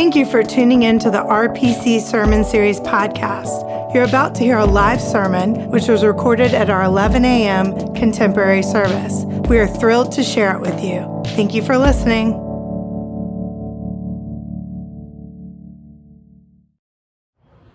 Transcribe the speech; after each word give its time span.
Thank 0.00 0.16
you 0.16 0.24
for 0.24 0.42
tuning 0.42 0.84
in 0.84 0.98
to 1.00 1.10
the 1.10 1.18
RPC 1.18 2.00
Sermon 2.00 2.42
Series 2.42 2.80
podcast. 2.80 3.92
You're 3.92 4.04
about 4.04 4.34
to 4.36 4.42
hear 4.42 4.56
a 4.56 4.64
live 4.64 4.98
sermon, 4.98 5.70
which 5.70 5.88
was 5.88 6.02
recorded 6.02 6.54
at 6.54 6.70
our 6.70 6.84
11 6.84 7.22
a.m. 7.26 7.74
contemporary 7.92 8.62
service. 8.62 9.24
We 9.50 9.58
are 9.58 9.66
thrilled 9.66 10.10
to 10.12 10.24
share 10.24 10.56
it 10.56 10.60
with 10.62 10.82
you. 10.82 11.22
Thank 11.36 11.52
you 11.52 11.62
for 11.62 11.76
listening. 11.76 12.32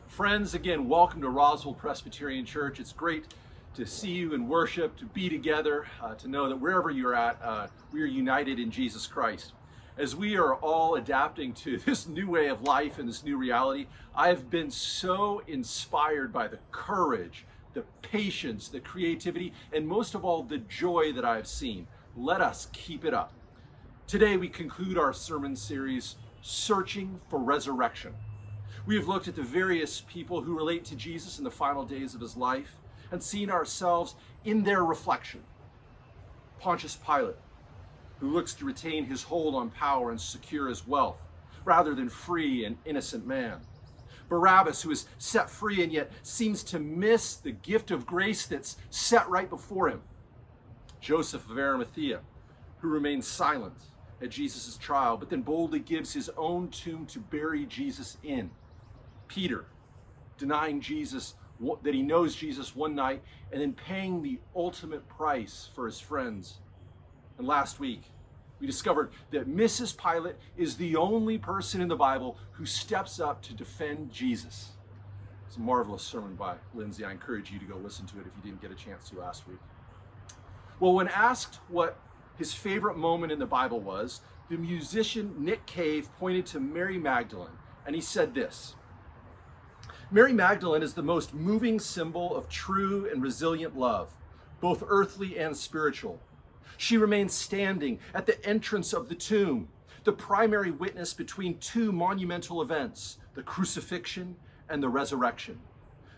Friends, 0.08 0.56
again, 0.56 0.90
welcome 0.90 1.22
to 1.22 1.30
Roswell 1.30 1.76
Presbyterian 1.76 2.44
Church. 2.44 2.80
It's 2.80 2.92
great 2.92 3.36
to 3.76 3.86
see 3.86 4.10
you 4.10 4.34
in 4.34 4.48
worship, 4.48 4.98
to 4.98 5.06
be 5.06 5.30
together, 5.30 5.86
uh, 6.02 6.16
to 6.16 6.28
know 6.28 6.50
that 6.50 6.56
wherever 6.56 6.90
you're 6.90 7.14
at, 7.14 7.40
uh, 7.44 7.68
we 7.92 8.02
are 8.02 8.08
united 8.08 8.60
in 8.60 8.72
Jesus 8.72 9.06
Christ. 9.06 9.52
As 9.98 10.14
we 10.14 10.36
are 10.36 10.56
all 10.56 10.96
adapting 10.96 11.54
to 11.54 11.78
this 11.86 12.08
new 12.08 12.30
way 12.30 12.48
of 12.48 12.64
life 12.64 13.00
and 13.00 13.08
this 13.08 13.24
new 13.24 13.38
reality, 13.38 13.88
I've 14.14 14.50
been 14.50 14.70
so 14.70 15.42
inspired 15.48 16.34
by 16.34 16.48
the 16.48 16.60
courage, 16.72 17.46
the 17.74 17.84
patience, 18.02 18.68
the 18.68 18.82
creativity, 18.82 19.54
and 19.72 19.88
most 19.88 20.14
of 20.14 20.26
all, 20.26 20.44
the 20.44 20.58
joy 20.58 21.14
that 21.14 21.24
I've 21.24 21.48
seen. 21.48 21.88
Let 22.18 22.42
us 22.42 22.68
keep 22.74 23.06
it 23.06 23.14
up. 23.14 23.34
Today, 24.06 24.36
we 24.38 24.50
conclude 24.50 24.98
our 24.98 25.14
sermon 25.14 25.56
series, 25.56 26.16
Searching 26.42 27.20
for 27.30 27.40
Resurrection. 27.40 28.14
We 28.86 28.96
have 28.96 29.08
looked 29.08 29.28
at 29.28 29.36
the 29.36 29.44
various 29.44 30.02
people 30.02 30.42
who 30.42 30.58
relate 30.58 30.86
to 30.86 30.96
Jesus 30.96 31.38
in 31.38 31.44
the 31.44 31.52
final 31.52 31.86
days 31.86 32.14
of 32.14 32.22
his 32.22 32.38
life 32.38 32.76
and 33.12 33.24
seen 33.24 33.50
ourselves 33.50 34.16
in 34.44 34.64
their 34.64 34.84
reflection. 34.84 35.42
Pontius 36.60 36.98
Pilate, 36.98 37.36
who 38.20 38.32
looks 38.32 38.54
to 38.56 38.66
retain 38.66 39.06
his 39.06 39.24
hold 39.24 39.56
on 39.56 39.70
power 39.70 40.12
and 40.12 40.20
secure 40.20 40.68
his 40.68 40.88
wealth, 40.88 41.18
rather 41.64 41.96
than 41.96 42.10
free 42.10 42.66
an 42.66 42.78
innocent 42.86 43.26
man. 43.26 43.60
Barabbas, 44.28 44.82
who 44.82 44.92
is 44.92 45.08
set 45.18 45.50
free 45.50 45.84
and 45.84 45.92
yet 45.92 46.12
seems 46.24 46.64
to 46.64 46.80
miss 46.80 47.36
the 47.36 47.52
gift 47.52 47.92
of 47.92 48.06
grace 48.06 48.48
that's 48.48 48.78
set 48.90 49.28
right 49.30 49.50
before 49.50 49.90
him. 49.90 50.02
Joseph 51.00 51.50
of 51.50 51.58
Arimathea, 51.58 52.22
who 52.80 52.90
remains 52.90 53.28
silent 53.28 53.76
at 54.22 54.30
Jesus' 54.30 54.78
trial, 54.78 55.18
but 55.18 55.30
then 55.30 55.42
boldly 55.42 55.80
gives 55.80 56.14
his 56.14 56.30
own 56.38 56.70
tomb 56.70 57.06
to 57.08 57.20
bury 57.20 57.66
Jesus 57.66 58.18
in. 58.24 58.50
Peter, 59.28 59.66
denying 60.38 60.82
Jesus 60.82 61.36
that 61.84 61.94
he 61.94 62.02
knows 62.02 62.36
Jesus 62.36 62.76
one 62.76 62.96
night 62.96 63.22
and 63.52 63.62
then 63.62 63.74
paying 63.74 64.22
the 64.22 64.40
ultimate 64.56 65.08
price 65.08 65.70
for 65.74 65.86
his 65.86 66.00
friends. 66.00 66.60
And 67.38 67.48
last 67.48 67.80
week, 67.80 68.04
we 68.60 68.68
discovered 68.68 69.12
that 69.32 69.50
Mrs. 69.50 69.96
Pilate 69.98 70.36
is 70.58 70.78
the 70.78 70.96
only 70.96 71.38
person 71.38 71.82
in 71.82 71.88
the 71.88 71.96
Bible 71.96 72.38
who 72.52 72.66
steps 72.66 73.20
up 73.20 73.42
to 73.44 73.54
defend 73.54 74.12
Jesus. 74.12 74.72
It's 75.48 75.58
a 75.58 75.60
marvelous 75.60 76.04
sermon 76.04 76.36
by 76.36 76.56
Lindsay. 76.74 77.04
I 77.04 77.12
encourage 77.12 77.52
you 77.52 77.60
to 77.60 77.66
go 77.66 77.76
listen 77.78 78.06
to 78.08 78.20
it 78.20 78.26
if 78.28 78.34
you 78.36 78.44
didn't 78.44 78.62
get 78.62 78.72
a 78.72 78.76
chance 78.76 79.10
to 79.10 79.20
last 79.20 79.48
week. 79.48 79.60
Well, 80.80 80.94
when 80.94 81.08
asked 81.08 81.60
what 81.68 81.98
his 82.38 82.54
favorite 82.54 82.98
moment 82.98 83.32
in 83.32 83.40
the 83.40 83.46
Bible 83.46 83.80
was, 83.80 84.22
the 84.50 84.58
musician 84.58 85.36
Nick 85.38 85.66
Cave 85.66 86.10
pointed 86.18 86.46
to 86.48 86.60
Mary 86.60 86.98
Magdalene 86.98 87.58
and 87.86 87.96
he 87.96 88.02
said 88.02 88.34
this 88.34 88.76
Mary 90.12 90.34
Magdalene 90.34 90.84
is 90.84 90.94
the 90.94 91.04
most 91.04 91.34
moving 91.34 91.80
symbol 91.80 92.36
of 92.36 92.50
true 92.50 93.10
and 93.12 93.22
resilient 93.22 93.78
love, 93.78 94.14
both 94.62 94.84
earthly 94.88 95.38
and 95.38 95.56
spiritual. 95.56 96.20
She 96.78 96.98
remains 96.98 97.34
standing 97.34 98.00
at 98.14 98.26
the 98.26 98.44
entrance 98.46 98.94
of 98.94 99.10
the 99.10 99.16
tomb, 99.16 99.70
the 100.04 100.12
primary 100.12 100.72
witness 100.72 101.14
between 101.14 101.58
two 101.58 101.92
monumental 101.92 102.62
events 102.62 103.18
the 103.34 103.44
crucifixion 103.44 104.36
and 104.70 104.82
the 104.82 104.90
resurrection. 104.90 105.60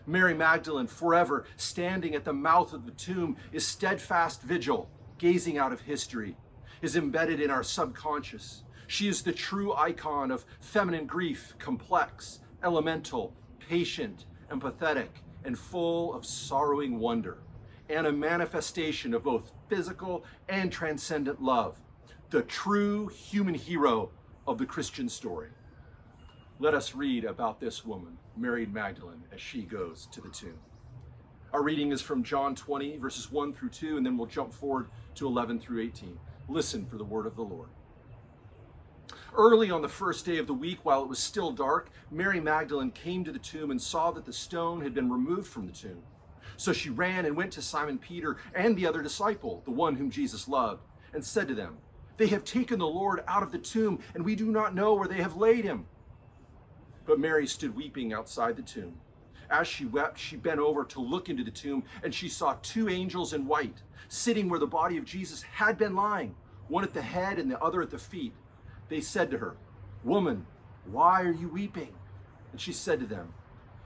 Mary 0.06 0.34
Magdalene, 0.34 0.86
forever 0.86 1.44
standing 1.56 2.14
at 2.14 2.24
the 2.24 2.32
mouth 2.32 2.72
of 2.72 2.86
the 2.86 2.92
tomb, 2.92 3.36
is 3.52 3.66
steadfast 3.66 4.42
vigil, 4.42 4.88
gazing 5.18 5.58
out 5.58 5.72
of 5.72 5.80
history, 5.80 6.36
is 6.80 6.96
embedded 6.96 7.40
in 7.40 7.50
our 7.50 7.62
subconscious. 7.62 8.62
She 8.86 9.08
is 9.08 9.22
the 9.22 9.32
true 9.32 9.74
icon 9.74 10.30
of 10.30 10.46
feminine 10.60 11.06
grief, 11.06 11.54
complex, 11.58 12.40
elemental, 12.62 13.34
patient, 13.58 14.24
empathetic, 14.50 15.08
and 15.44 15.58
full 15.58 16.14
of 16.14 16.24
sorrowing 16.24 16.98
wonder, 16.98 17.38
and 17.90 18.06
a 18.06 18.12
manifestation 18.12 19.12
of 19.12 19.24
both 19.24 19.52
physical 19.68 20.24
and 20.48 20.72
transcendent 20.72 21.42
love, 21.42 21.78
the 22.30 22.42
true 22.42 23.08
human 23.08 23.54
hero 23.54 24.10
of 24.46 24.58
the 24.58 24.66
Christian 24.66 25.08
story. 25.08 25.48
Let 26.58 26.74
us 26.74 26.94
read 26.94 27.24
about 27.24 27.60
this 27.60 27.84
woman, 27.84 28.18
Mary 28.36 28.66
Magdalene, 28.66 29.22
as 29.32 29.40
she 29.40 29.62
goes 29.62 30.08
to 30.12 30.20
the 30.20 30.30
tomb. 30.30 30.58
Our 31.52 31.62
reading 31.62 31.92
is 31.92 32.02
from 32.02 32.22
John 32.22 32.54
20, 32.54 32.98
verses 32.98 33.30
1 33.30 33.52
through 33.54 33.70
2, 33.70 33.96
and 33.96 34.04
then 34.04 34.18
we'll 34.18 34.26
jump 34.26 34.52
forward 34.52 34.88
to 35.14 35.26
11 35.26 35.60
through 35.60 35.82
18. 35.82 36.18
Listen 36.48 36.84
for 36.84 36.96
the 36.96 37.04
word 37.04 37.26
of 37.26 37.36
the 37.36 37.42
Lord. 37.42 37.68
Early 39.36 39.70
on 39.70 39.82
the 39.82 39.88
first 39.88 40.26
day 40.26 40.38
of 40.38 40.46
the 40.46 40.54
week, 40.54 40.84
while 40.84 41.02
it 41.02 41.08
was 41.08 41.18
still 41.18 41.52
dark, 41.52 41.90
Mary 42.10 42.40
Magdalene 42.40 42.90
came 42.90 43.24
to 43.24 43.32
the 43.32 43.38
tomb 43.38 43.70
and 43.70 43.80
saw 43.80 44.10
that 44.10 44.24
the 44.24 44.32
stone 44.32 44.80
had 44.80 44.94
been 44.94 45.10
removed 45.10 45.46
from 45.46 45.66
the 45.66 45.72
tomb. 45.72 46.02
So 46.58 46.72
she 46.72 46.90
ran 46.90 47.24
and 47.24 47.36
went 47.36 47.52
to 47.52 47.62
Simon 47.62 47.98
Peter 47.98 48.36
and 48.52 48.76
the 48.76 48.86
other 48.86 49.00
disciple, 49.00 49.62
the 49.64 49.70
one 49.70 49.94
whom 49.94 50.10
Jesus 50.10 50.48
loved, 50.48 50.82
and 51.14 51.24
said 51.24 51.46
to 51.46 51.54
them, 51.54 51.78
They 52.16 52.26
have 52.26 52.42
taken 52.42 52.80
the 52.80 52.86
Lord 52.86 53.22
out 53.28 53.44
of 53.44 53.52
the 53.52 53.58
tomb, 53.58 54.00
and 54.14 54.24
we 54.24 54.34
do 54.34 54.46
not 54.46 54.74
know 54.74 54.94
where 54.94 55.06
they 55.06 55.22
have 55.22 55.36
laid 55.36 55.64
him. 55.64 55.86
But 57.06 57.20
Mary 57.20 57.46
stood 57.46 57.76
weeping 57.76 58.12
outside 58.12 58.56
the 58.56 58.62
tomb. 58.62 59.00
As 59.48 59.68
she 59.68 59.84
wept, 59.84 60.18
she 60.18 60.34
bent 60.34 60.58
over 60.58 60.84
to 60.84 61.00
look 61.00 61.28
into 61.28 61.44
the 61.44 61.50
tomb, 61.52 61.84
and 62.02 62.12
she 62.12 62.28
saw 62.28 62.56
two 62.60 62.88
angels 62.88 63.34
in 63.34 63.46
white, 63.46 63.80
sitting 64.08 64.48
where 64.48 64.58
the 64.58 64.66
body 64.66 64.98
of 64.98 65.04
Jesus 65.04 65.42
had 65.42 65.78
been 65.78 65.94
lying, 65.94 66.34
one 66.66 66.82
at 66.82 66.92
the 66.92 67.00
head 67.00 67.38
and 67.38 67.48
the 67.48 67.62
other 67.62 67.82
at 67.82 67.90
the 67.90 67.98
feet. 67.98 68.34
They 68.88 69.00
said 69.00 69.30
to 69.30 69.38
her, 69.38 69.56
Woman, 70.02 70.44
why 70.90 71.22
are 71.22 71.32
you 71.32 71.48
weeping? 71.48 71.94
And 72.50 72.60
she 72.60 72.72
said 72.72 72.98
to 72.98 73.06
them, 73.06 73.32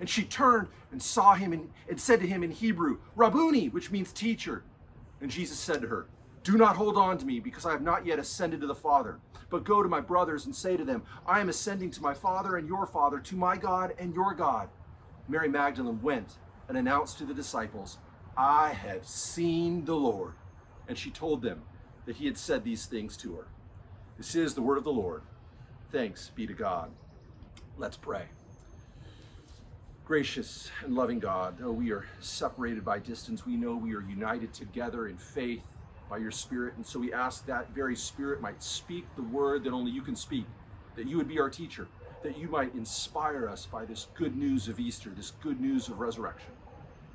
And 0.00 0.08
she 0.08 0.24
turned 0.24 0.68
and 0.92 1.02
saw 1.02 1.34
him 1.34 1.52
and, 1.52 1.70
and 1.88 2.00
said 2.00 2.20
to 2.20 2.26
him 2.26 2.42
in 2.42 2.50
Hebrew, 2.50 2.98
Rabboni, 3.14 3.68
which 3.68 3.90
means 3.90 4.12
teacher. 4.12 4.62
And 5.20 5.30
Jesus 5.30 5.58
said 5.58 5.80
to 5.82 5.88
her, 5.88 6.06
Do 6.42 6.56
not 6.56 6.76
hold 6.76 6.96
on 6.96 7.18
to 7.18 7.26
me, 7.26 7.40
because 7.40 7.66
I 7.66 7.72
have 7.72 7.82
not 7.82 8.06
yet 8.06 8.18
ascended 8.18 8.60
to 8.60 8.66
the 8.66 8.74
Father. 8.74 9.18
But 9.48 9.64
go 9.64 9.82
to 9.82 9.88
my 9.88 10.00
brothers 10.00 10.46
and 10.46 10.54
say 10.54 10.76
to 10.76 10.84
them, 10.84 11.02
I 11.26 11.40
am 11.40 11.48
ascending 11.48 11.90
to 11.92 12.02
my 12.02 12.14
Father 12.14 12.56
and 12.56 12.68
your 12.68 12.86
Father, 12.86 13.20
to 13.20 13.36
my 13.36 13.56
God 13.56 13.94
and 13.98 14.14
your 14.14 14.34
God. 14.34 14.68
Mary 15.28 15.48
Magdalene 15.48 16.02
went 16.02 16.36
and 16.68 16.76
announced 16.76 17.18
to 17.18 17.24
the 17.24 17.34
disciples, 17.34 17.98
I 18.36 18.70
have 18.70 19.06
seen 19.06 19.84
the 19.84 19.94
Lord. 19.94 20.34
And 20.88 20.98
she 20.98 21.10
told 21.10 21.42
them 21.42 21.62
that 22.06 22.16
he 22.16 22.26
had 22.26 22.38
said 22.38 22.64
these 22.64 22.86
things 22.86 23.16
to 23.18 23.34
her. 23.34 23.46
This 24.16 24.34
is 24.34 24.54
the 24.54 24.62
word 24.62 24.78
of 24.78 24.84
the 24.84 24.92
Lord. 24.92 25.22
Thanks 25.90 26.30
be 26.34 26.46
to 26.46 26.54
God. 26.54 26.90
Let's 27.76 27.96
pray. 27.96 28.26
Gracious 30.06 30.70
and 30.84 30.94
loving 30.94 31.18
God, 31.18 31.56
though 31.58 31.72
we 31.72 31.90
are 31.90 32.06
separated 32.20 32.84
by 32.84 33.00
distance, 33.00 33.44
we 33.44 33.56
know 33.56 33.74
we 33.74 33.92
are 33.92 34.02
united 34.02 34.54
together 34.54 35.08
in 35.08 35.16
faith 35.16 35.62
by 36.08 36.18
your 36.18 36.30
Spirit. 36.30 36.74
And 36.76 36.86
so 36.86 37.00
we 37.00 37.12
ask 37.12 37.44
that 37.46 37.74
very 37.74 37.96
Spirit 37.96 38.40
might 38.40 38.62
speak 38.62 39.04
the 39.16 39.22
word 39.22 39.64
that 39.64 39.72
only 39.72 39.90
you 39.90 40.02
can 40.02 40.14
speak, 40.14 40.46
that 40.94 41.08
you 41.08 41.16
would 41.16 41.26
be 41.26 41.40
our 41.40 41.50
teacher, 41.50 41.88
that 42.22 42.38
you 42.38 42.46
might 42.48 42.72
inspire 42.76 43.48
us 43.48 43.66
by 43.66 43.84
this 43.84 44.06
good 44.14 44.36
news 44.36 44.68
of 44.68 44.78
Easter, 44.78 45.10
this 45.10 45.32
good 45.42 45.60
news 45.60 45.88
of 45.88 45.98
resurrection. 45.98 46.52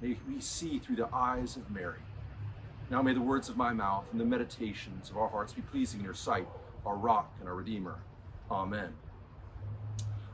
May 0.01 0.17
we 0.27 0.41
see 0.41 0.77
through 0.77 0.97
the 0.97 1.07
eyes 1.13 1.55
of 1.55 1.71
Mary. 1.71 2.01
Now 2.89 3.01
may 3.01 3.13
the 3.13 3.21
words 3.21 3.47
of 3.47 3.55
my 3.55 3.71
mouth 3.71 4.03
and 4.11 4.19
the 4.19 4.25
meditations 4.25 5.09
of 5.09 5.17
our 5.17 5.29
hearts 5.29 5.53
be 5.53 5.61
pleasing 5.61 6.01
in 6.01 6.05
your 6.05 6.13
sight, 6.13 6.47
our 6.85 6.97
rock 6.97 7.33
and 7.39 7.47
our 7.47 7.55
Redeemer. 7.55 7.99
Amen. 8.51 8.91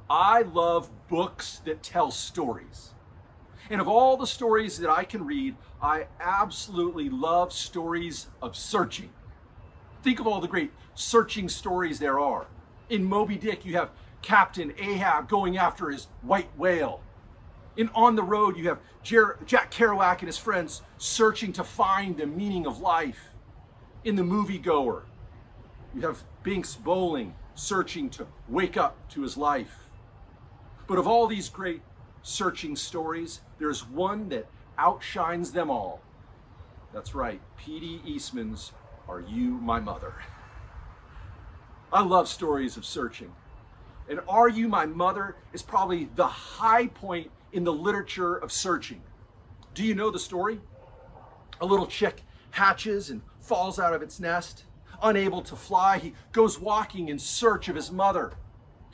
I 0.09 0.43
love 0.43 0.89
books 1.09 1.61
that 1.65 1.83
tell 1.83 2.11
stories. 2.11 2.93
And 3.69 3.81
of 3.81 3.87
all 3.87 4.15
the 4.15 4.27
stories 4.27 4.77
that 4.79 4.89
I 4.89 5.03
can 5.03 5.25
read, 5.25 5.55
I 5.81 6.07
absolutely 6.19 7.09
love 7.09 7.51
stories 7.51 8.27
of 8.41 8.55
searching. 8.55 9.09
Think 10.03 10.19
of 10.19 10.27
all 10.27 10.39
the 10.39 10.47
great 10.47 10.71
searching 10.95 11.49
stories 11.49 11.99
there 11.99 12.19
are. 12.19 12.47
In 12.89 13.03
Moby 13.03 13.35
Dick, 13.35 13.65
you 13.65 13.73
have 13.73 13.89
Captain 14.21 14.73
Ahab 14.77 15.27
going 15.27 15.57
after 15.57 15.89
his 15.89 16.07
white 16.21 16.49
whale. 16.57 17.01
In 17.75 17.89
On 17.93 18.15
the 18.15 18.23
Road, 18.23 18.57
you 18.57 18.69
have 18.69 18.79
Jer- 19.03 19.37
Jack 19.45 19.71
Kerouac 19.71 20.19
and 20.19 20.27
his 20.27 20.37
friends 20.37 20.81
searching 20.97 21.51
to 21.53 21.63
find 21.63 22.15
the 22.15 22.25
meaning 22.25 22.65
of 22.65 22.79
life. 22.79 23.29
In 24.05 24.15
The 24.15 24.23
Moviegoer, 24.23 25.03
you 25.93 26.01
have 26.01 26.23
Binx 26.43 26.81
Bolling 26.81 27.35
searching 27.55 28.09
to 28.11 28.25
wake 28.47 28.77
up 28.77 28.95
to 29.09 29.21
his 29.21 29.35
life. 29.35 29.86
But 30.87 30.97
of 30.97 31.07
all 31.07 31.27
these 31.27 31.49
great 31.49 31.81
searching 32.23 32.75
stories, 32.75 33.41
there's 33.59 33.87
one 33.87 34.29
that 34.29 34.47
outshines 34.77 35.51
them 35.51 35.69
all. 35.69 36.01
That's 36.93 37.13
right, 37.13 37.41
P.D. 37.57 38.01
Eastman's 38.05 38.71
Are 39.07 39.19
You 39.19 39.51
My 39.51 39.79
Mother? 39.79 40.13
I 41.91 42.01
love 42.01 42.27
stories 42.27 42.77
of 42.77 42.85
searching. 42.85 43.31
And 44.09 44.21
Are 44.29 44.47
You 44.47 44.69
My 44.69 44.85
Mother 44.85 45.35
is 45.51 45.61
probably 45.61 46.09
the 46.15 46.27
high 46.27 46.87
point 46.87 47.29
in 47.51 47.65
the 47.65 47.73
literature 47.73 48.35
of 48.35 48.51
searching. 48.51 49.01
Do 49.73 49.83
you 49.83 49.93
know 49.93 50.09
the 50.09 50.19
story? 50.19 50.61
A 51.59 51.65
little 51.65 51.87
chick 51.87 52.23
hatches 52.51 53.09
and 53.09 53.21
falls 53.41 53.79
out 53.79 53.93
of 53.93 54.01
its 54.01 54.19
nest. 54.19 54.63
Unable 55.01 55.41
to 55.43 55.55
fly, 55.55 55.97
he 55.97 56.13
goes 56.31 56.59
walking 56.59 57.09
in 57.09 57.19
search 57.19 57.67
of 57.69 57.75
his 57.75 57.91
mother. 57.91 58.33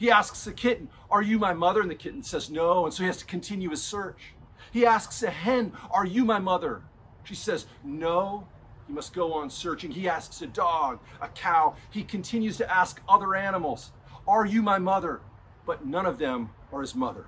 He 0.03 0.11
asks 0.11 0.43
the 0.43 0.51
kitten, 0.51 0.89
Are 1.09 1.21
you 1.21 1.39
my 1.39 1.53
mother? 1.53 1.79
And 1.79 1.89
the 1.89 1.95
kitten 1.95 2.23
says 2.23 2.49
no, 2.49 2.83
and 2.83 2.93
so 2.93 3.03
he 3.03 3.07
has 3.07 3.19
to 3.19 3.25
continue 3.25 3.69
his 3.69 3.81
search. 3.81 4.33
He 4.73 4.85
asks 4.85 5.23
a 5.23 5.29
hen, 5.29 5.71
Are 5.91 6.05
you 6.05 6.25
my 6.25 6.39
mother? 6.39 6.81
She 7.23 7.35
says 7.35 7.67
no. 7.85 8.45
He 8.85 8.91
must 8.91 9.13
go 9.13 9.31
on 9.31 9.49
searching. 9.49 9.91
He 9.91 10.09
asks 10.09 10.41
a 10.41 10.47
dog, 10.47 10.99
a 11.21 11.29
cow. 11.29 11.75
He 11.89 12.03
continues 12.03 12.57
to 12.57 12.69
ask 12.69 13.01
other 13.07 13.33
animals, 13.33 13.93
Are 14.27 14.45
you 14.45 14.61
my 14.61 14.77
mother? 14.77 15.21
But 15.65 15.85
none 15.85 16.05
of 16.05 16.17
them 16.17 16.49
are 16.73 16.81
his 16.81 16.95
mother. 16.95 17.27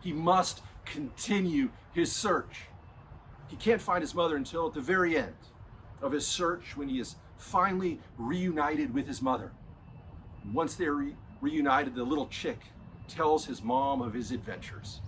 He 0.00 0.14
must 0.14 0.62
continue 0.86 1.68
his 1.92 2.10
search. 2.10 2.68
He 3.48 3.56
can't 3.56 3.82
find 3.82 4.00
his 4.00 4.14
mother 4.14 4.36
until 4.36 4.68
at 4.68 4.72
the 4.72 4.80
very 4.80 5.18
end 5.18 5.36
of 6.00 6.12
his 6.12 6.26
search 6.26 6.74
when 6.74 6.88
he 6.88 7.00
is 7.00 7.16
finally 7.36 8.00
reunited 8.16 8.94
with 8.94 9.06
his 9.06 9.20
mother. 9.20 9.52
Once 10.54 10.74
they're 10.74 10.94
re- 10.94 11.16
reunited, 11.44 11.94
the 11.94 12.02
little 12.02 12.26
chick 12.26 12.58
tells 13.06 13.44
his 13.44 13.62
mom 13.62 14.02
of 14.02 14.14
his 14.14 14.32
adventures. 14.32 15.00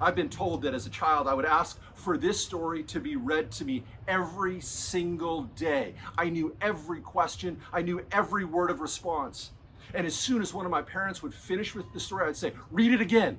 I've 0.00 0.14
been 0.14 0.28
told 0.28 0.62
that 0.62 0.74
as 0.74 0.86
a 0.86 0.90
child, 0.90 1.26
I 1.26 1.34
would 1.34 1.44
ask 1.44 1.80
for 1.94 2.16
this 2.16 2.40
story 2.40 2.84
to 2.84 3.00
be 3.00 3.16
read 3.16 3.50
to 3.52 3.64
me 3.64 3.82
every 4.06 4.60
single 4.60 5.44
day. 5.56 5.94
I 6.16 6.28
knew 6.28 6.56
every 6.60 7.00
question, 7.00 7.60
I 7.72 7.82
knew 7.82 8.04
every 8.12 8.44
word 8.44 8.70
of 8.70 8.80
response. 8.80 9.50
And 9.94 10.06
as 10.06 10.14
soon 10.14 10.42
as 10.42 10.54
one 10.54 10.66
of 10.66 10.70
my 10.70 10.82
parents 10.82 11.22
would 11.22 11.34
finish 11.34 11.74
with 11.74 11.92
the 11.92 11.98
story, 11.98 12.28
I'd 12.28 12.36
say, 12.36 12.52
Read 12.70 12.92
it 12.92 13.00
again 13.00 13.38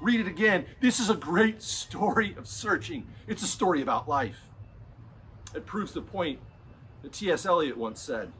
read 0.00 0.20
it 0.20 0.26
again. 0.26 0.66
This 0.80 0.98
is 0.98 1.10
a 1.10 1.14
great 1.14 1.62
story 1.62 2.34
of 2.36 2.46
searching. 2.46 3.06
It's 3.26 3.42
a 3.42 3.46
story 3.46 3.82
about 3.82 4.08
life. 4.08 4.40
It 5.54 5.66
proves 5.66 5.92
the 5.92 6.00
point 6.00 6.38
that 7.02 7.12
T.S. 7.12 7.46
Eliot 7.46 7.76
once 7.76 8.00
said 8.00 8.32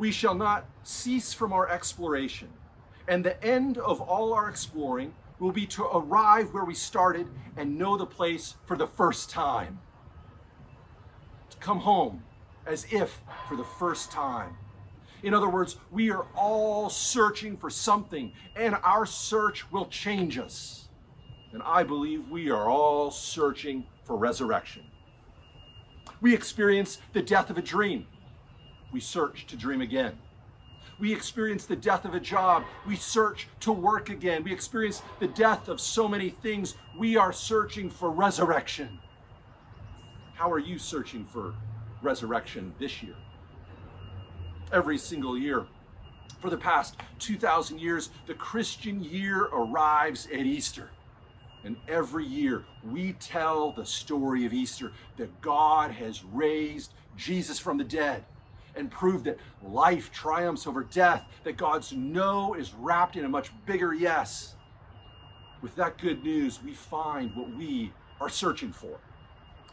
We 0.00 0.12
shall 0.12 0.34
not 0.34 0.64
cease 0.82 1.34
from 1.34 1.52
our 1.52 1.68
exploration, 1.68 2.48
and 3.06 3.22
the 3.22 3.44
end 3.44 3.76
of 3.76 4.00
all 4.00 4.32
our 4.32 4.48
exploring 4.48 5.12
will 5.38 5.52
be 5.52 5.66
to 5.66 5.84
arrive 5.84 6.54
where 6.54 6.64
we 6.64 6.72
started 6.72 7.26
and 7.58 7.76
know 7.76 7.98
the 7.98 8.06
place 8.06 8.54
for 8.64 8.78
the 8.78 8.86
first 8.86 9.28
time. 9.28 9.78
To 11.50 11.58
come 11.58 11.80
home 11.80 12.22
as 12.64 12.86
if 12.90 13.20
for 13.46 13.58
the 13.58 13.64
first 13.78 14.10
time. 14.10 14.56
In 15.22 15.34
other 15.34 15.50
words, 15.50 15.76
we 15.90 16.10
are 16.10 16.24
all 16.34 16.88
searching 16.88 17.58
for 17.58 17.68
something, 17.68 18.32
and 18.56 18.76
our 18.82 19.04
search 19.04 19.70
will 19.70 19.84
change 19.84 20.38
us. 20.38 20.88
And 21.52 21.62
I 21.62 21.82
believe 21.82 22.26
we 22.30 22.48
are 22.48 22.70
all 22.70 23.10
searching 23.10 23.86
for 24.04 24.16
resurrection. 24.16 24.84
We 26.22 26.32
experience 26.32 27.00
the 27.12 27.20
death 27.20 27.50
of 27.50 27.58
a 27.58 27.62
dream. 27.62 28.06
We 28.92 29.00
search 29.00 29.46
to 29.48 29.56
dream 29.56 29.80
again. 29.80 30.18
We 30.98 31.12
experience 31.12 31.64
the 31.64 31.76
death 31.76 32.04
of 32.04 32.14
a 32.14 32.20
job. 32.20 32.64
We 32.86 32.96
search 32.96 33.48
to 33.60 33.72
work 33.72 34.10
again. 34.10 34.44
We 34.44 34.52
experience 34.52 35.02
the 35.18 35.28
death 35.28 35.68
of 35.68 35.80
so 35.80 36.06
many 36.06 36.30
things. 36.30 36.74
We 36.98 37.16
are 37.16 37.32
searching 37.32 37.88
for 37.88 38.10
resurrection. 38.10 38.98
How 40.34 40.50
are 40.50 40.58
you 40.58 40.78
searching 40.78 41.24
for 41.24 41.54
resurrection 42.02 42.74
this 42.78 43.02
year? 43.02 43.14
every 44.72 44.98
single 44.98 45.36
year. 45.36 45.66
For 46.40 46.50
the 46.50 46.56
past 46.56 46.96
2,000 47.18 47.78
years, 47.78 48.10
the 48.26 48.34
Christian 48.34 49.02
year 49.02 49.44
arrives 49.52 50.26
at 50.32 50.40
Easter. 50.40 50.90
And 51.64 51.76
every 51.88 52.24
year 52.24 52.64
we 52.82 53.12
tell 53.14 53.72
the 53.72 53.84
story 53.84 54.46
of 54.46 54.54
Easter 54.54 54.92
that 55.18 55.40
God 55.42 55.90
has 55.90 56.24
raised 56.24 56.94
Jesus 57.16 57.58
from 57.58 57.76
the 57.76 57.84
dead 57.84 58.24
and 58.74 58.90
prove 58.90 59.24
that 59.24 59.38
life 59.62 60.10
triumphs 60.12 60.66
over 60.66 60.84
death, 60.84 61.24
that 61.44 61.56
God's 61.56 61.92
no 61.92 62.54
is 62.54 62.72
wrapped 62.74 63.16
in 63.16 63.24
a 63.24 63.28
much 63.28 63.50
bigger 63.66 63.92
yes. 63.92 64.54
With 65.62 65.74
that 65.76 65.98
good 65.98 66.22
news, 66.22 66.62
we 66.62 66.72
find 66.72 67.34
what 67.36 67.54
we 67.54 67.92
are 68.20 68.28
searching 68.28 68.72
for. 68.72 68.98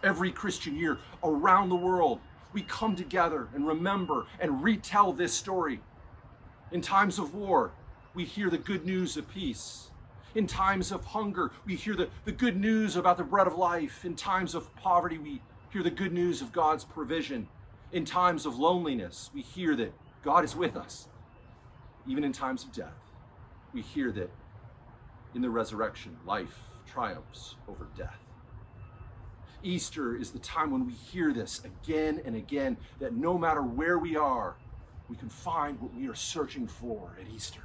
Every 0.04 0.32
Christian 0.32 0.76
year 0.76 1.00
around 1.24 1.70
the 1.70 1.76
world, 1.76 2.20
we 2.54 2.62
come 2.64 2.96
together 2.96 3.48
and 3.54 3.68
remember 3.68 4.26
and 4.40 4.64
retell 4.64 5.14
this 5.14 5.34
story. 5.34 5.80
In 6.72 6.82
times 6.82 7.20
of 7.20 7.34
war, 7.34 7.72
we 8.14 8.26
hear 8.26 8.50
the 8.50 8.58
good 8.58 8.86
news 8.86 9.16
of 9.16 9.30
peace. 9.30 9.90
In 10.36 10.46
times 10.48 10.92
of 10.92 11.06
hunger, 11.06 11.52
we 11.66 11.76
hear 11.76 11.96
the, 11.96 12.10
the 12.26 12.32
good 12.32 12.58
news 12.58 12.96
about 12.96 13.18
the 13.18 13.24
bread 13.24 13.48
of 13.48 13.58
life. 13.58 14.04
In 14.06 14.16
times 14.16 14.54
of 14.56 14.76
poverty, 14.76 15.18
we 15.18 15.42
hear 15.72 15.84
the 15.84 15.90
good 15.92 16.14
news 16.14 16.42
of 16.42 16.52
God's 16.52 16.84
provision. 16.84 17.48
In 17.92 18.04
times 18.04 18.46
of 18.46 18.60
loneliness, 18.60 19.30
we 19.34 19.42
hear 19.42 19.76
that 19.78 19.94
God 20.24 20.44
is 20.44 20.56
with 20.56 20.76
us. 20.76 21.08
Even 22.06 22.24
in 22.24 22.34
times 22.34 22.64
of 22.64 22.74
death, 22.74 23.12
we 23.74 23.82
hear 23.82 24.12
that 24.12 24.30
in 25.34 25.42
the 25.42 25.50
resurrection, 25.50 26.18
life 26.26 26.60
triumphs 26.86 27.56
over 27.68 27.88
death. 27.98 28.20
Easter 29.64 30.16
is 30.16 30.32
the 30.32 30.40
time 30.40 30.72
when 30.72 30.86
we 30.86 30.94
hear 30.94 31.34
this 31.34 31.62
again 31.64 32.22
and 32.26 32.36
again 32.36 32.78
that 33.00 33.14
no 33.14 33.38
matter 33.38 33.62
where 33.62 33.98
we 33.98 34.16
are, 34.16 34.56
we 35.10 35.16
can 35.16 35.30
find 35.30 35.80
what 35.80 35.94
we 35.96 36.08
are 36.08 36.16
searching 36.16 36.68
for 36.68 37.18
at 37.20 37.28
Easter. 37.34 37.62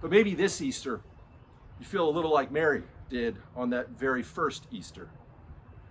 But 0.00 0.10
maybe 0.10 0.34
this 0.34 0.60
Easter, 0.60 1.00
you 1.78 1.86
feel 1.86 2.08
a 2.08 2.10
little 2.10 2.32
like 2.32 2.50
Mary 2.50 2.82
did 3.08 3.36
on 3.54 3.70
that 3.70 3.90
very 3.90 4.22
first 4.22 4.66
Easter. 4.70 5.08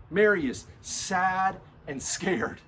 Mary 0.09 0.49
is 0.49 0.65
sad 0.81 1.59
and 1.87 2.01
scared. 2.01 2.59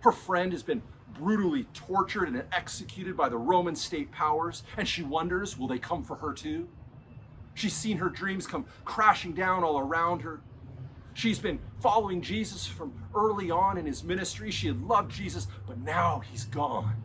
Her 0.00 0.12
friend 0.12 0.52
has 0.52 0.62
been 0.62 0.82
brutally 1.14 1.64
tortured 1.74 2.28
and 2.28 2.44
executed 2.52 3.16
by 3.16 3.28
the 3.28 3.36
Roman 3.36 3.74
state 3.74 4.12
powers, 4.12 4.62
and 4.76 4.86
she 4.86 5.02
wonders 5.02 5.58
will 5.58 5.66
they 5.66 5.78
come 5.78 6.04
for 6.04 6.16
her 6.16 6.32
too? 6.32 6.68
She's 7.54 7.74
seen 7.74 7.98
her 7.98 8.08
dreams 8.08 8.46
come 8.46 8.66
crashing 8.84 9.32
down 9.32 9.64
all 9.64 9.78
around 9.80 10.22
her. 10.22 10.40
She's 11.14 11.40
been 11.40 11.58
following 11.80 12.22
Jesus 12.22 12.64
from 12.64 12.92
early 13.12 13.50
on 13.50 13.76
in 13.76 13.84
his 13.84 14.04
ministry. 14.04 14.52
She 14.52 14.68
had 14.68 14.80
loved 14.80 15.10
Jesus, 15.10 15.48
but 15.66 15.78
now 15.78 16.20
he's 16.30 16.44
gone. 16.44 17.02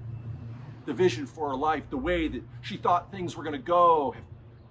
The 0.86 0.94
vision 0.94 1.26
for 1.26 1.50
her 1.50 1.56
life, 1.56 1.90
the 1.90 1.98
way 1.98 2.28
that 2.28 2.44
she 2.62 2.78
thought 2.78 3.10
things 3.10 3.36
were 3.36 3.44
going 3.44 3.54
to 3.54 3.60
go, 3.60 4.12
have 4.12 4.24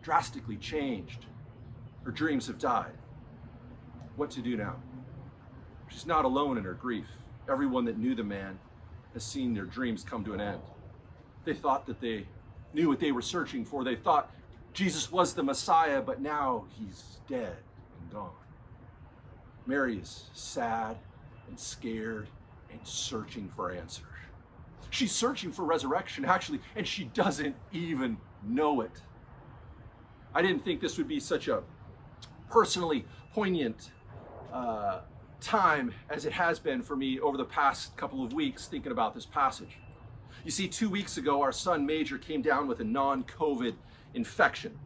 drastically 0.03 0.57
changed. 0.57 1.27
Her 2.05 2.13
dreams 2.13 2.47
have 2.47 2.59
died. 2.59 2.93
What 4.15 4.31
to 4.33 4.43
do 4.43 4.57
now? 4.57 4.77
She's 5.89 6.07
not 6.07 6.25
alone 6.25 6.59
in 6.59 6.63
her 6.65 6.75
grief. 6.75 7.07
Everyone 7.49 7.85
that 7.87 7.99
knew 7.99 8.15
the 8.15 8.25
man 8.25 8.59
has 9.15 9.25
seen 9.25 9.55
their 9.55 9.65
dreams 9.65 10.05
come 10.05 10.25
to 10.25 10.33
an 10.35 10.41
end. 10.41 10.61
They 11.45 11.55
thought 11.55 11.87
that 11.87 12.01
they 12.01 12.27
knew 12.73 12.89
what 12.89 13.01
they 13.01 13.13
were 13.13 13.23
searching 13.23 13.65
for. 13.65 13.85
They 13.85 13.97
thought 13.97 14.31
Jesus 14.73 15.11
was 15.11 15.35
the 15.35 15.43
Messiah, 15.43 16.01
but 16.01 16.21
now 16.21 16.65
he's 16.79 17.19
dead 17.29 17.57
and 18.01 18.13
gone. 18.13 18.31
Mary 19.67 19.99
is 19.99 20.31
sad 20.33 20.97
and 21.49 21.59
scared 21.59 22.29
and 22.71 22.81
searching 22.85 23.51
for 23.55 23.73
answers. 23.73 24.07
She's 24.91 25.13
searching 25.13 25.53
for 25.53 25.65
resurrection, 25.65 26.25
actually, 26.25 26.61
and 26.77 26.87
she 26.87 27.05
doesn't 27.05 27.57
even 27.73 28.17
know 28.43 28.81
it. 28.83 29.01
I 30.35 30.43
didn't 30.43 30.65
think 30.65 30.81
this 30.81 30.99
would 30.99 31.09
be 31.09 31.21
such 31.21 31.49
a 31.49 31.63
personally 32.51 33.05
poignant 33.33 33.91
uh, 34.53 35.01
time 35.43 35.93
as 36.09 36.25
it 36.25 36.33
has 36.33 36.59
been 36.59 36.83
for 36.83 36.97
me 36.97 37.21
over 37.21 37.37
the 37.37 37.45
past 37.45 37.97
couple 37.97 38.25
of 38.25 38.33
weeks 38.33 38.67
thinking 38.67 38.93
about 38.93 39.15
this 39.15 39.27
passage. 39.27 39.79
You 40.45 40.51
see, 40.51 40.69
two 40.69 40.89
weeks 40.89 41.19
ago, 41.19 41.43
our 41.43 41.53
son 41.53 41.85
Major 41.85 42.19
came 42.19 42.43
down 42.43 42.67
with 42.67 42.81
a 42.81 42.85
non 42.85 43.25
COVID 43.25 43.75
infection. 44.15 44.79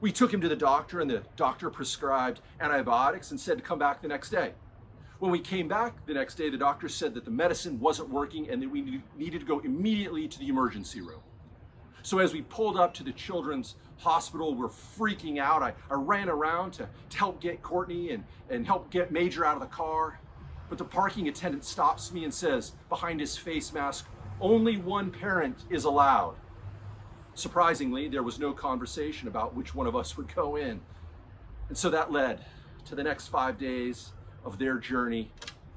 We 0.00 0.12
took 0.12 0.32
him 0.32 0.40
to 0.40 0.48
the 0.48 0.56
doctor, 0.56 1.00
and 1.00 1.10
the 1.10 1.22
doctor 1.36 1.70
prescribed 1.70 2.40
antibiotics 2.60 3.30
and 3.30 3.40
said 3.40 3.58
to 3.58 3.64
come 3.64 3.78
back 3.78 4.00
the 4.00 4.08
next 4.08 4.30
day. 4.30 4.52
When 5.18 5.32
we 5.32 5.40
came 5.40 5.66
back 5.66 6.06
the 6.06 6.14
next 6.14 6.36
day, 6.36 6.48
the 6.48 6.56
doctor 6.56 6.88
said 6.88 7.14
that 7.14 7.24
the 7.24 7.30
medicine 7.30 7.80
wasn't 7.80 8.08
working 8.10 8.48
and 8.48 8.62
that 8.62 8.70
we 8.70 9.02
needed 9.16 9.40
to 9.40 9.46
go 9.46 9.58
immediately 9.60 10.28
to 10.28 10.38
the 10.38 10.48
emergency 10.48 11.00
room. 11.00 11.20
So 12.02 12.18
as 12.18 12.32
we 12.32 12.42
pulled 12.42 12.76
up 12.76 12.94
to 12.94 13.02
the 13.02 13.12
children's 13.12 13.74
hospital, 13.98 14.54
we're 14.54 14.68
freaking 14.68 15.38
out. 15.38 15.62
I, 15.62 15.74
I 15.90 15.94
ran 15.94 16.28
around 16.28 16.72
to, 16.72 16.88
to 17.10 17.18
help 17.18 17.40
get 17.40 17.62
Courtney 17.62 18.10
and, 18.10 18.24
and 18.48 18.66
help 18.66 18.90
get 18.90 19.10
Major 19.10 19.44
out 19.44 19.54
of 19.54 19.60
the 19.60 19.66
car. 19.66 20.20
But 20.68 20.78
the 20.78 20.84
parking 20.84 21.28
attendant 21.28 21.64
stops 21.64 22.12
me 22.12 22.24
and 22.24 22.32
says, 22.32 22.72
behind 22.88 23.20
his 23.20 23.36
face 23.36 23.72
mask, 23.72 24.06
only 24.40 24.76
one 24.76 25.10
parent 25.10 25.64
is 25.70 25.84
allowed. 25.84 26.36
Surprisingly, 27.34 28.08
there 28.08 28.22
was 28.22 28.38
no 28.38 28.52
conversation 28.52 29.28
about 29.28 29.54
which 29.54 29.74
one 29.74 29.86
of 29.86 29.96
us 29.96 30.16
would 30.16 30.34
go 30.34 30.56
in. 30.56 30.80
And 31.68 31.76
so 31.76 31.90
that 31.90 32.12
led 32.12 32.44
to 32.86 32.94
the 32.94 33.02
next 33.02 33.28
five 33.28 33.58
days 33.58 34.12
of 34.44 34.58
their 34.58 34.78
journey 34.78 35.30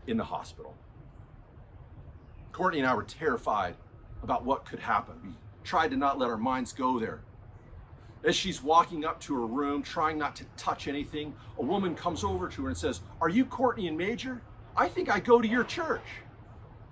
in 0.08 0.18
the 0.18 0.24
hospital. 0.24 0.76
Courtney 2.52 2.80
and 2.80 2.88
I 2.88 2.94
were 2.94 3.04
terrified 3.04 3.76
about 4.24 4.46
what 4.46 4.66
could 4.66 4.80
happen. 4.80 5.36
Tried 5.64 5.92
to 5.92 5.98
not 5.98 6.20
let 6.20 6.30
our 6.30 6.38
minds 6.38 6.74
go 6.74 7.00
there. 7.00 7.22
As 8.24 8.36
she's 8.36 8.62
walking 8.62 9.04
up 9.04 9.20
to 9.22 9.36
her 9.36 9.48
room, 9.48 9.82
trying 9.82 10.18
not 10.18 10.36
to 10.38 10.46
touch 10.58 10.88
anything, 10.88 11.34
a 11.58 11.64
woman 11.64 11.96
comes 11.96 12.24
over 12.24 12.48
to 12.48 12.64
her 12.64 12.70
and 12.70 12.78
says, 12.78 13.02
Are 13.20 13.30
you 13.30 13.46
Courtney 13.46 13.88
and 13.88 13.98
Major? 13.98 14.42
I 14.76 14.88
think 14.88 15.10
I 15.10 15.20
go 15.20 15.42
to 15.42 15.48
your 15.48 15.64
church. 15.64 16.06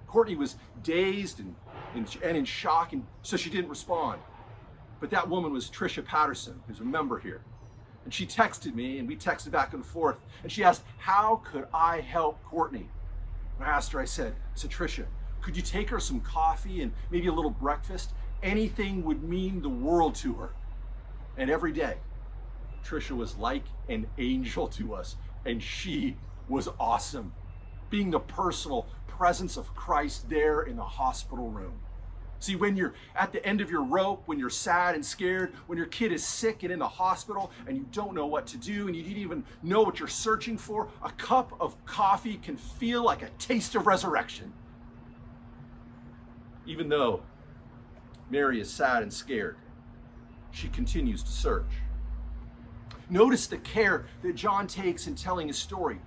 Courtney 0.08 0.36
was 0.36 0.56
dazed 0.82 1.40
and, 1.40 1.56
and, 1.94 2.18
and 2.24 2.36
in 2.36 2.46
shock, 2.46 2.94
and 2.94 3.06
so 3.22 3.38
she 3.38 3.50
didn't 3.50 3.70
respond. 3.70 4.20
But 5.00 5.12
that 5.12 5.30
woman 5.30 5.54
was 5.54 5.70
Trisha 5.70 6.04
Patterson, 6.04 6.62
who's 6.68 6.80
a 6.80 6.84
member 6.84 7.20
here. 7.20 7.42
And 8.06 8.14
she 8.14 8.26
texted 8.26 8.74
me, 8.74 8.98
and 8.98 9.08
we 9.08 9.16
texted 9.16 9.52
back 9.52 9.74
and 9.74 9.86
forth. 9.86 10.18
And 10.42 10.52
she 10.52 10.64
asked, 10.64 10.84
How 10.98 11.42
could 11.46 11.68
I 11.74 12.02
help 12.02 12.44
Courtney? 12.44 12.90
And 13.60 13.68
I 13.68 13.72
asked 13.72 13.92
her, 13.92 14.00
I 14.00 14.06
said, 14.06 14.36
So 14.56 14.68
Trisha, 14.68 15.06
could 15.42 15.56
you 15.56 15.62
take 15.62 15.90
her 15.90 16.00
some 16.00 16.20
coffee 16.22 16.82
and 16.82 16.92
maybe 17.12 17.28
a 17.28 17.34
little 17.34 17.52
breakfast? 17.52 18.14
Anything 18.42 19.04
would 19.04 19.24
mean 19.24 19.62
the 19.62 19.70
world 19.70 20.16
to 20.16 20.34
her. 20.36 20.52
And 21.38 21.50
every 21.50 21.72
day, 21.72 21.98
Trisha 22.84 23.16
was 23.16 23.36
like 23.38 23.64
an 23.88 24.08
angel 24.18 24.68
to 24.70 24.94
us, 24.94 25.16
and 25.46 25.62
she 25.62 26.16
was 26.48 26.70
awesome. 26.80 27.34
Being 27.90 28.12
the 28.12 28.20
personal 28.20 28.88
presence 29.08 29.58
of 29.58 29.74
Christ 29.76 30.30
there 30.30 30.62
in 30.62 30.76
the 30.76 30.84
hospital 30.84 31.50
room. 31.50 31.80
See, 32.40 32.56
when 32.56 32.78
you're 32.78 32.94
at 33.16 33.34
the 33.34 33.46
end 33.46 33.60
of 33.60 33.70
your 33.70 33.84
rope, 33.84 34.24
when 34.26 34.40
you're 34.40 34.50
sad 34.50 34.96
and 34.96 35.06
scared, 35.06 35.54
when 35.68 35.78
your 35.78 35.88
kid 35.88 36.14
is 36.14 36.26
sick 36.26 36.64
and 36.64 36.72
in 36.72 36.80
the 36.80 36.88
hospital 36.88 37.52
and 37.68 37.76
you 37.76 37.86
don't 37.92 38.14
know 38.14 38.28
what 38.28 38.48
to 38.48 38.58
do 38.58 38.88
and 38.88 38.96
you 38.96 39.04
didn't 39.04 39.18
even 39.18 39.44
know 39.62 39.82
what 39.82 40.00
you're 40.00 40.08
searching 40.08 40.58
for, 40.58 40.88
a 41.04 41.12
cup 41.12 41.54
of 41.60 41.76
coffee 41.86 42.38
can 42.38 42.56
feel 42.56 43.04
like 43.04 43.22
a 43.22 43.30
taste 43.40 43.76
of 43.76 43.88
resurrection. 43.88 44.54
Even 46.66 46.88
though 46.88 47.22
Mary 48.30 48.62
is 48.62 48.70
sad 48.70 49.04
and 49.04 49.12
scared, 49.12 49.58
she 50.52 50.68
continues 50.70 51.24
to 51.24 51.32
search. 51.32 51.66
Notice 53.10 53.48
the 53.48 53.58
care 53.58 54.06
that 54.22 54.36
John 54.36 54.68
takes 54.68 55.08
in 55.08 55.16
telling 55.16 55.48
his 55.48 55.58
story. 55.58 56.00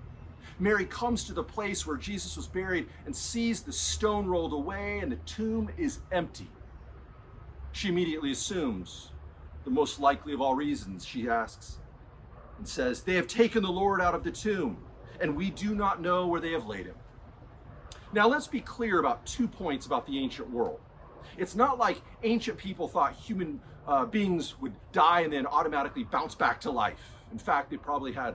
Mary 0.59 0.85
comes 0.85 1.25
to 1.25 1.33
the 1.33 1.43
place 1.43 1.87
where 1.87 1.97
Jesus 1.97 2.37
was 2.37 2.47
buried 2.47 2.87
and 3.07 3.14
sees 3.14 3.62
the 3.62 3.73
stone 3.73 4.26
rolled 4.26 4.52
away 4.52 5.00
and 5.00 5.11
the 5.11 5.17
tomb 5.17 5.69
is 5.76 5.99
empty. 6.12 6.49
She 7.73 7.88
immediately 7.88 8.31
assumes 8.31 9.11
the 9.64 9.71
most 9.71 9.99
likely 9.99 10.33
of 10.33 10.41
all 10.41 10.55
reasons. 10.55 11.05
She 11.05 11.29
asks 11.29 11.79
and 12.59 12.69
says, 12.69 13.02
They 13.02 13.14
have 13.14 13.26
taken 13.26 13.62
the 13.62 13.73
Lord 13.73 14.00
out 14.00 14.14
of 14.14 14.23
the 14.23 14.31
tomb, 14.31 14.76
and 15.21 15.35
we 15.35 15.50
do 15.50 15.75
not 15.75 16.00
know 16.00 16.26
where 16.26 16.41
they 16.41 16.52
have 16.52 16.67
laid 16.67 16.87
him. 16.87 16.95
Now, 18.12 18.29
let's 18.29 18.47
be 18.47 18.61
clear 18.61 19.00
about 19.00 19.25
two 19.25 19.49
points 19.49 19.87
about 19.87 20.07
the 20.07 20.19
ancient 20.19 20.50
world. 20.50 20.81
It's 21.37 21.55
not 21.55 21.79
like 21.79 22.00
ancient 22.23 22.59
people 22.59 22.88
thought 22.88 23.14
human 23.14 23.61
uh, 23.87 24.05
beings 24.05 24.61
would 24.61 24.75
die 24.93 25.21
and 25.21 25.33
then 25.33 25.47
automatically 25.47 26.05
bounce 26.05 26.35
back 26.35 26.61
to 26.62 26.71
life. 26.71 27.00
In 27.33 27.38
fact, 27.38 27.71
they 27.71 27.76
probably 27.76 28.12
had 28.12 28.35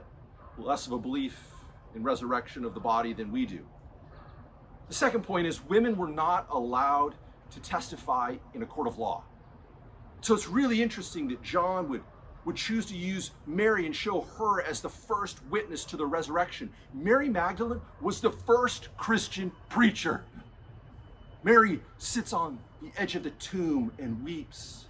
less 0.58 0.86
of 0.86 0.92
a 0.92 0.98
belief 0.98 1.38
in 1.94 2.02
resurrection 2.02 2.64
of 2.64 2.74
the 2.74 2.80
body 2.80 3.12
than 3.12 3.32
we 3.32 3.46
do. 3.46 3.66
The 4.88 4.94
second 4.94 5.22
point 5.22 5.46
is 5.46 5.64
women 5.64 5.96
were 5.96 6.08
not 6.08 6.46
allowed 6.50 7.14
to 7.50 7.60
testify 7.60 8.36
in 8.54 8.62
a 8.62 8.66
court 8.66 8.86
of 8.86 8.98
law. 8.98 9.24
So 10.20 10.34
it's 10.34 10.48
really 10.48 10.82
interesting 10.82 11.28
that 11.28 11.42
John 11.42 11.88
would, 11.88 12.02
would 12.44 12.56
choose 12.56 12.86
to 12.86 12.96
use 12.96 13.30
Mary 13.46 13.86
and 13.86 13.94
show 13.94 14.22
her 14.36 14.62
as 14.62 14.80
the 14.80 14.88
first 14.88 15.44
witness 15.46 15.84
to 15.86 15.96
the 15.96 16.06
resurrection. 16.06 16.70
Mary 16.92 17.28
Magdalene 17.28 17.80
was 18.00 18.20
the 18.20 18.30
first 18.30 18.88
Christian 18.96 19.52
preacher. 19.68 20.24
Mary 21.44 21.80
sits 21.98 22.32
on 22.32 22.58
the 22.82 22.90
edge 22.96 23.14
of 23.14 23.22
the 23.22 23.30
tomb 23.30 23.92
and 23.98 24.22
weeps. 24.24 24.86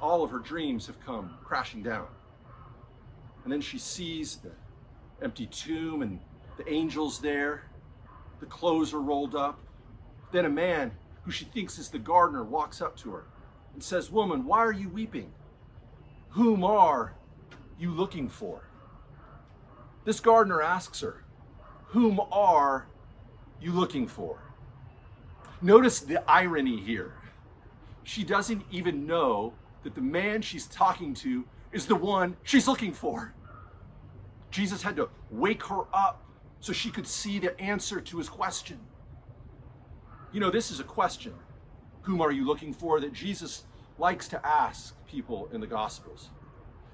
All 0.00 0.22
of 0.22 0.30
her 0.30 0.38
dreams 0.38 0.86
have 0.86 1.00
come 1.00 1.38
crashing 1.42 1.82
down. 1.82 2.08
And 3.44 3.52
then 3.52 3.60
she 3.60 3.78
sees 3.78 4.36
the 4.36 4.52
empty 5.22 5.46
tomb 5.46 6.02
and 6.02 6.20
the 6.58 6.68
angels 6.70 7.20
there. 7.20 7.64
The 8.40 8.46
clothes 8.46 8.92
are 8.92 9.00
rolled 9.00 9.34
up. 9.34 9.58
Then 10.32 10.44
a 10.44 10.50
man 10.50 10.92
who 11.22 11.30
she 11.30 11.46
thinks 11.46 11.78
is 11.78 11.88
the 11.88 11.98
gardener 11.98 12.44
walks 12.44 12.82
up 12.82 12.96
to 12.98 13.10
her 13.12 13.24
and 13.72 13.82
says, 13.82 14.10
Woman, 14.10 14.44
why 14.44 14.58
are 14.58 14.72
you 14.72 14.88
weeping? 14.88 15.32
Whom 16.30 16.62
are 16.62 17.14
you 17.78 17.90
looking 17.90 18.28
for? 18.28 18.68
This 20.04 20.20
gardener 20.20 20.60
asks 20.60 21.00
her, 21.00 21.24
Whom 21.88 22.20
are 22.30 22.86
you 23.60 23.72
looking 23.72 24.06
for? 24.06 24.45
Notice 25.62 26.00
the 26.00 26.28
irony 26.30 26.80
here. 26.80 27.14
She 28.04 28.24
doesn't 28.24 28.62
even 28.70 29.06
know 29.06 29.54
that 29.84 29.94
the 29.94 30.00
man 30.00 30.42
she's 30.42 30.66
talking 30.66 31.14
to 31.14 31.44
is 31.72 31.86
the 31.86 31.94
one 31.94 32.36
she's 32.42 32.68
looking 32.68 32.92
for. 32.92 33.34
Jesus 34.50 34.82
had 34.82 34.96
to 34.96 35.08
wake 35.30 35.62
her 35.64 35.82
up 35.92 36.24
so 36.60 36.72
she 36.72 36.90
could 36.90 37.06
see 37.06 37.38
the 37.38 37.58
answer 37.60 38.00
to 38.00 38.18
his 38.18 38.28
question. 38.28 38.78
You 40.32 40.40
know, 40.40 40.50
this 40.50 40.70
is 40.70 40.80
a 40.80 40.84
question. 40.84 41.34
Whom 42.02 42.20
are 42.20 42.32
you 42.32 42.46
looking 42.46 42.72
for? 42.72 43.00
That 43.00 43.12
Jesus 43.12 43.64
likes 43.98 44.28
to 44.28 44.46
ask 44.46 44.94
people 45.06 45.48
in 45.52 45.60
the 45.60 45.66
Gospels. 45.66 46.30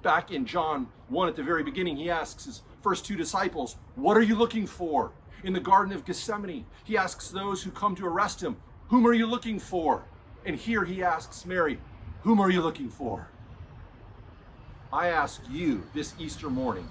Back 0.03 0.31
in 0.31 0.47
John 0.47 0.89
1 1.09 1.29
at 1.29 1.37
the 1.37 1.43
very 1.43 1.63
beginning, 1.63 1.97
he 1.97 2.11
asks 2.11 2.45
his 2.45 2.63
first 2.83 3.05
two 3.05 3.17
disciples, 3.17 3.77
What 3.95 4.17
are 4.17 4.23
you 4.23 4.35
looking 4.35 4.67
for? 4.67 5.13
In 5.45 5.53
the 5.53 5.61
Garden 5.61 5.93
of 5.93 6.05
Gethsemane, 6.05 6.65
he 6.85 6.97
asks 6.97 7.29
those 7.29 7.63
who 7.63 7.71
come 7.71 7.97
to 7.97 8.07
arrest 8.07 8.41
him, 8.43 8.57
Whom 8.89 9.07
are 9.07 9.13
you 9.13 9.27
looking 9.27 9.59
for? 9.59 10.05
And 10.45 10.55
here 10.57 10.85
he 10.85 11.03
asks 11.03 11.45
Mary, 11.45 11.79
Whom 12.23 12.41
are 12.41 12.51
you 12.51 12.63
looking 12.63 12.89
for? 12.89 13.29
I 14.93 15.09
ask 15.09 15.41
you 15.51 15.83
this 15.95 16.15
Easter 16.19 16.51
morning, 16.51 16.87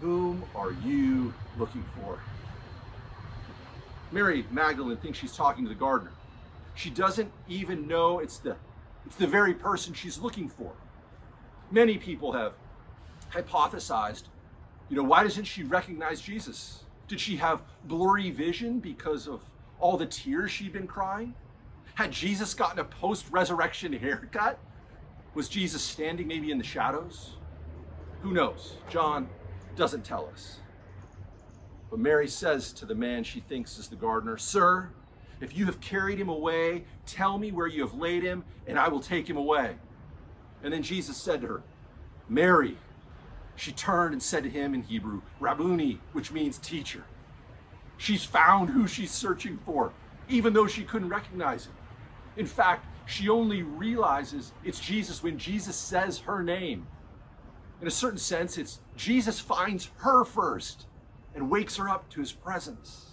whom 0.00 0.44
are 0.54 0.72
you 0.72 1.32
looking 1.58 1.84
for? 1.96 2.20
Mary 4.12 4.46
Magdalene 4.50 4.98
thinks 4.98 5.18
she's 5.18 5.34
talking 5.34 5.64
to 5.64 5.68
the 5.68 5.74
gardener. 5.74 6.12
She 6.74 6.90
doesn't 6.90 7.32
even 7.48 7.88
know 7.88 8.18
it's 8.18 8.38
the, 8.38 8.56
it's 9.06 9.16
the 9.16 9.26
very 9.26 9.54
person 9.54 9.94
she's 9.94 10.18
looking 10.18 10.48
for. 10.48 10.72
Many 11.70 11.98
people 11.98 12.32
have 12.32 12.52
hypothesized, 13.32 14.24
you 14.88 14.96
know, 14.96 15.02
why 15.02 15.24
doesn't 15.24 15.44
she 15.44 15.64
recognize 15.64 16.20
Jesus? 16.20 16.83
Did 17.08 17.20
she 17.20 17.36
have 17.36 17.62
blurry 17.84 18.30
vision 18.30 18.80
because 18.80 19.28
of 19.28 19.42
all 19.78 19.96
the 19.96 20.06
tears 20.06 20.50
she'd 20.50 20.72
been 20.72 20.86
crying? 20.86 21.34
Had 21.94 22.10
Jesus 22.10 22.54
gotten 22.54 22.78
a 22.78 22.84
post 22.84 23.26
resurrection 23.30 23.92
haircut? 23.92 24.58
Was 25.34 25.48
Jesus 25.48 25.82
standing 25.82 26.26
maybe 26.26 26.50
in 26.50 26.58
the 26.58 26.64
shadows? 26.64 27.36
Who 28.22 28.32
knows? 28.32 28.76
John 28.88 29.28
doesn't 29.76 30.04
tell 30.04 30.28
us. 30.32 30.60
But 31.90 31.98
Mary 31.98 32.26
says 32.26 32.72
to 32.74 32.86
the 32.86 32.94
man 32.94 33.22
she 33.22 33.40
thinks 33.40 33.78
is 33.78 33.88
the 33.88 33.96
gardener, 33.96 34.38
Sir, 34.38 34.90
if 35.40 35.56
you 35.56 35.66
have 35.66 35.80
carried 35.80 36.18
him 36.18 36.28
away, 36.28 36.84
tell 37.06 37.38
me 37.38 37.52
where 37.52 37.66
you 37.66 37.82
have 37.82 37.94
laid 37.94 38.22
him, 38.22 38.44
and 38.66 38.78
I 38.78 38.88
will 38.88 39.00
take 39.00 39.28
him 39.28 39.36
away. 39.36 39.76
And 40.62 40.72
then 40.72 40.82
Jesus 40.82 41.16
said 41.16 41.42
to 41.42 41.46
her, 41.48 41.62
Mary. 42.28 42.78
She 43.56 43.72
turned 43.72 44.12
and 44.12 44.22
said 44.22 44.42
to 44.44 44.50
him 44.50 44.74
in 44.74 44.82
Hebrew, 44.82 45.22
Rabboni, 45.40 46.00
which 46.12 46.32
means 46.32 46.58
teacher. 46.58 47.04
She's 47.96 48.24
found 48.24 48.70
who 48.70 48.86
she's 48.86 49.10
searching 49.10 49.58
for, 49.64 49.92
even 50.28 50.52
though 50.52 50.66
she 50.66 50.82
couldn't 50.82 51.08
recognize 51.08 51.66
him. 51.66 51.74
In 52.36 52.46
fact, 52.46 52.86
she 53.06 53.28
only 53.28 53.62
realizes 53.62 54.52
it's 54.64 54.80
Jesus 54.80 55.22
when 55.22 55.38
Jesus 55.38 55.76
says 55.76 56.18
her 56.20 56.42
name. 56.42 56.86
In 57.80 57.86
a 57.86 57.90
certain 57.90 58.18
sense, 58.18 58.58
it's 58.58 58.80
Jesus 58.96 59.38
finds 59.38 59.90
her 59.98 60.24
first 60.24 60.86
and 61.34 61.50
wakes 61.50 61.76
her 61.76 61.88
up 61.88 62.08
to 62.10 62.20
his 62.20 62.32
presence. 62.32 63.06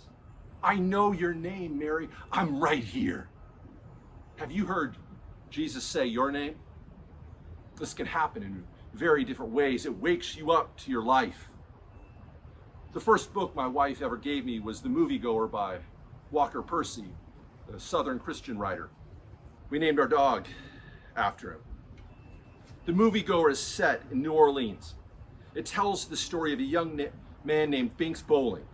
I 0.63 0.75
know 0.75 1.11
your 1.11 1.33
name, 1.33 1.77
Mary. 1.77 2.07
I'm 2.31 2.59
right 2.59 2.83
here. 2.83 3.27
Have 4.37 4.51
you 4.51 4.65
heard 4.65 4.95
Jesus 5.49 5.83
say 5.83 6.05
your 6.05 6.31
name? 6.31 6.55
This 7.77 7.93
can 7.93 8.05
happen 8.05 8.43
in 8.43 8.63
very 8.93 9.23
different 9.23 9.51
ways. 9.51 9.85
It 9.85 9.97
wakes 9.97 10.35
you 10.35 10.51
up 10.51 10.77
to 10.79 10.91
your 10.91 11.03
life. 11.03 11.49
The 12.93 12.99
first 12.99 13.33
book 13.33 13.55
my 13.55 13.67
wife 13.67 14.01
ever 14.01 14.17
gave 14.17 14.45
me 14.45 14.59
was 14.59 14.81
The 14.81 14.89
Moviegoer 14.89 15.49
by 15.49 15.77
Walker 16.29 16.61
Percy, 16.61 17.05
a 17.73 17.79
Southern 17.79 18.19
Christian 18.19 18.57
writer. 18.57 18.89
We 19.69 19.79
named 19.79 19.99
our 19.99 20.07
dog 20.07 20.45
after 21.15 21.53
him. 21.53 21.61
The 22.85 22.91
moviegoer 22.91 23.51
is 23.51 23.59
set 23.59 24.01
in 24.11 24.21
New 24.21 24.33
Orleans. 24.33 24.95
It 25.55 25.65
tells 25.65 26.05
the 26.05 26.17
story 26.17 26.51
of 26.51 26.59
a 26.59 26.63
young 26.63 26.99
man 27.43 27.69
named 27.69 27.95
Binx 27.97 28.25
Bolling. 28.25 28.65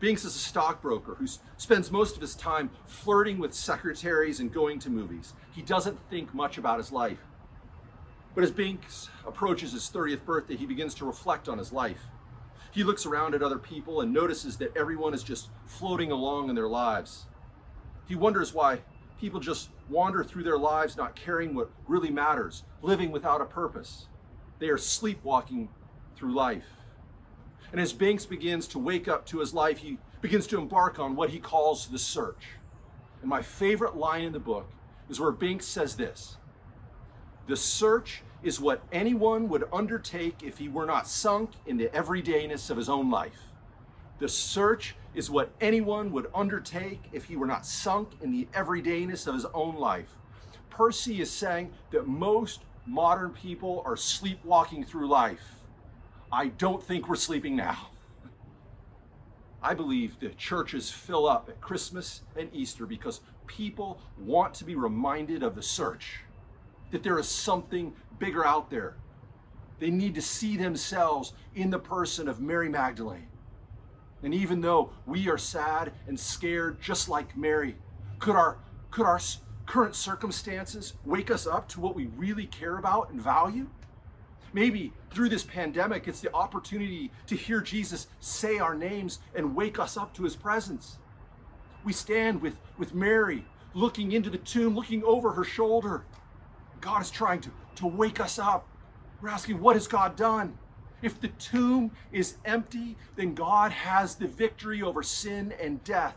Binx 0.00 0.18
is 0.18 0.36
a 0.36 0.38
stockbroker 0.38 1.14
who 1.14 1.26
spends 1.58 1.90
most 1.90 2.14
of 2.16 2.22
his 2.22 2.34
time 2.34 2.70
flirting 2.86 3.38
with 3.38 3.52
secretaries 3.52 4.40
and 4.40 4.52
going 4.52 4.78
to 4.78 4.88
movies. 4.88 5.34
He 5.50 5.60
doesn't 5.62 5.98
think 6.08 6.32
much 6.32 6.56
about 6.56 6.78
his 6.78 6.90
life. 6.90 7.18
But 8.34 8.44
as 8.44 8.52
Binx 8.52 9.08
approaches 9.26 9.72
his 9.72 9.90
30th 9.90 10.24
birthday, 10.24 10.56
he 10.56 10.66
begins 10.66 10.94
to 10.94 11.04
reflect 11.04 11.48
on 11.48 11.58
his 11.58 11.72
life. 11.72 12.02
He 12.72 12.84
looks 12.84 13.04
around 13.04 13.34
at 13.34 13.42
other 13.42 13.58
people 13.58 14.00
and 14.00 14.12
notices 14.12 14.56
that 14.58 14.76
everyone 14.76 15.14
is 15.14 15.24
just 15.24 15.48
floating 15.66 16.12
along 16.12 16.48
in 16.48 16.54
their 16.54 16.68
lives. 16.68 17.26
He 18.06 18.14
wonders 18.14 18.54
why 18.54 18.80
people 19.20 19.40
just 19.40 19.70
wander 19.88 20.22
through 20.22 20.44
their 20.44 20.58
lives 20.58 20.96
not 20.96 21.16
caring 21.16 21.54
what 21.54 21.70
really 21.88 22.10
matters, 22.10 22.62
living 22.82 23.10
without 23.10 23.40
a 23.40 23.44
purpose. 23.44 24.06
They 24.60 24.68
are 24.68 24.78
sleepwalking 24.78 25.68
through 26.16 26.34
life. 26.34 26.66
And 27.72 27.80
as 27.80 27.92
Binx 27.92 28.28
begins 28.28 28.68
to 28.68 28.78
wake 28.78 29.08
up 29.08 29.26
to 29.26 29.40
his 29.40 29.52
life, 29.52 29.78
he 29.78 29.98
begins 30.20 30.46
to 30.48 30.58
embark 30.58 30.98
on 30.98 31.16
what 31.16 31.30
he 31.30 31.38
calls 31.38 31.88
the 31.88 31.98
search. 31.98 32.56
And 33.20 33.28
my 33.28 33.42
favorite 33.42 33.96
line 33.96 34.24
in 34.24 34.32
the 34.32 34.38
book 34.38 34.70
is 35.08 35.20
where 35.20 35.32
Binx 35.32 35.62
says 35.62 35.96
this 35.96 36.36
The 37.50 37.56
search 37.56 38.22
is 38.44 38.60
what 38.60 38.80
anyone 38.92 39.48
would 39.48 39.64
undertake 39.72 40.36
if 40.44 40.56
he 40.56 40.68
were 40.68 40.86
not 40.86 41.08
sunk 41.08 41.50
in 41.66 41.78
the 41.78 41.88
everydayness 41.88 42.70
of 42.70 42.76
his 42.76 42.88
own 42.88 43.10
life. 43.10 43.48
The 44.20 44.28
search 44.28 44.94
is 45.16 45.32
what 45.32 45.50
anyone 45.60 46.12
would 46.12 46.30
undertake 46.32 47.00
if 47.12 47.24
he 47.24 47.34
were 47.34 47.48
not 47.48 47.66
sunk 47.66 48.10
in 48.22 48.30
the 48.30 48.46
everydayness 48.54 49.26
of 49.26 49.34
his 49.34 49.46
own 49.46 49.74
life. 49.74 50.16
Percy 50.70 51.20
is 51.20 51.28
saying 51.28 51.72
that 51.90 52.06
most 52.06 52.60
modern 52.86 53.30
people 53.30 53.82
are 53.84 53.96
sleepwalking 53.96 54.84
through 54.84 55.08
life. 55.08 55.56
I 56.30 56.50
don't 56.50 56.80
think 56.80 57.08
we're 57.08 57.16
sleeping 57.16 57.56
now. 57.56 57.88
I 59.60 59.74
believe 59.74 60.20
the 60.20 60.28
churches 60.28 60.88
fill 60.88 61.28
up 61.28 61.48
at 61.48 61.60
Christmas 61.60 62.22
and 62.36 62.48
Easter 62.54 62.86
because 62.86 63.22
people 63.48 64.00
want 64.20 64.54
to 64.54 64.64
be 64.64 64.76
reminded 64.76 65.42
of 65.42 65.56
the 65.56 65.62
search, 65.64 66.20
that 66.90 67.02
there 67.02 67.18
is 67.18 67.28
something 67.28 67.92
bigger 68.18 68.46
out 68.46 68.70
there. 68.70 68.96
They 69.78 69.90
need 69.90 70.14
to 70.14 70.22
see 70.22 70.56
themselves 70.56 71.32
in 71.54 71.70
the 71.70 71.78
person 71.78 72.28
of 72.28 72.40
Mary 72.40 72.68
Magdalene. 72.68 73.28
And 74.22 74.34
even 74.34 74.60
though 74.60 74.90
we 75.06 75.28
are 75.30 75.38
sad 75.38 75.92
and 76.06 76.18
scared 76.18 76.80
just 76.80 77.08
like 77.08 77.36
Mary, 77.36 77.76
could 78.18 78.36
our 78.36 78.58
could 78.90 79.06
our 79.06 79.20
current 79.66 79.94
circumstances 79.94 80.94
wake 81.04 81.30
us 81.30 81.46
up 81.46 81.68
to 81.68 81.80
what 81.80 81.94
we 81.94 82.06
really 82.16 82.46
care 82.46 82.76
about 82.78 83.10
and 83.10 83.20
value? 83.20 83.68
Maybe 84.52 84.92
through 85.12 85.28
this 85.28 85.44
pandemic, 85.44 86.08
it's 86.08 86.20
the 86.20 86.34
opportunity 86.34 87.10
to 87.28 87.36
hear 87.36 87.60
Jesus 87.60 88.08
say 88.18 88.58
our 88.58 88.74
names 88.74 89.20
and 89.34 89.54
wake 89.54 89.78
us 89.78 89.96
up 89.96 90.12
to 90.14 90.24
his 90.24 90.34
presence. 90.34 90.98
We 91.84 91.92
stand 91.92 92.42
with, 92.42 92.56
with 92.76 92.94
Mary, 92.94 93.44
looking 93.74 94.12
into 94.12 94.28
the 94.28 94.38
tomb, 94.38 94.74
looking 94.74 95.04
over 95.04 95.32
her 95.32 95.44
shoulder. 95.44 96.04
God 96.80 97.02
is 97.02 97.10
trying 97.10 97.40
to, 97.42 97.50
to 97.76 97.86
wake 97.86 98.20
us 98.20 98.38
up. 98.38 98.66
We're 99.20 99.28
asking, 99.28 99.60
what 99.60 99.76
has 99.76 99.86
God 99.86 100.16
done? 100.16 100.56
If 101.02 101.20
the 101.20 101.28
tomb 101.28 101.90
is 102.12 102.36
empty, 102.44 102.96
then 103.16 103.34
God 103.34 103.72
has 103.72 104.14
the 104.14 104.26
victory 104.26 104.82
over 104.82 105.02
sin 105.02 105.54
and 105.60 105.82
death. 105.84 106.16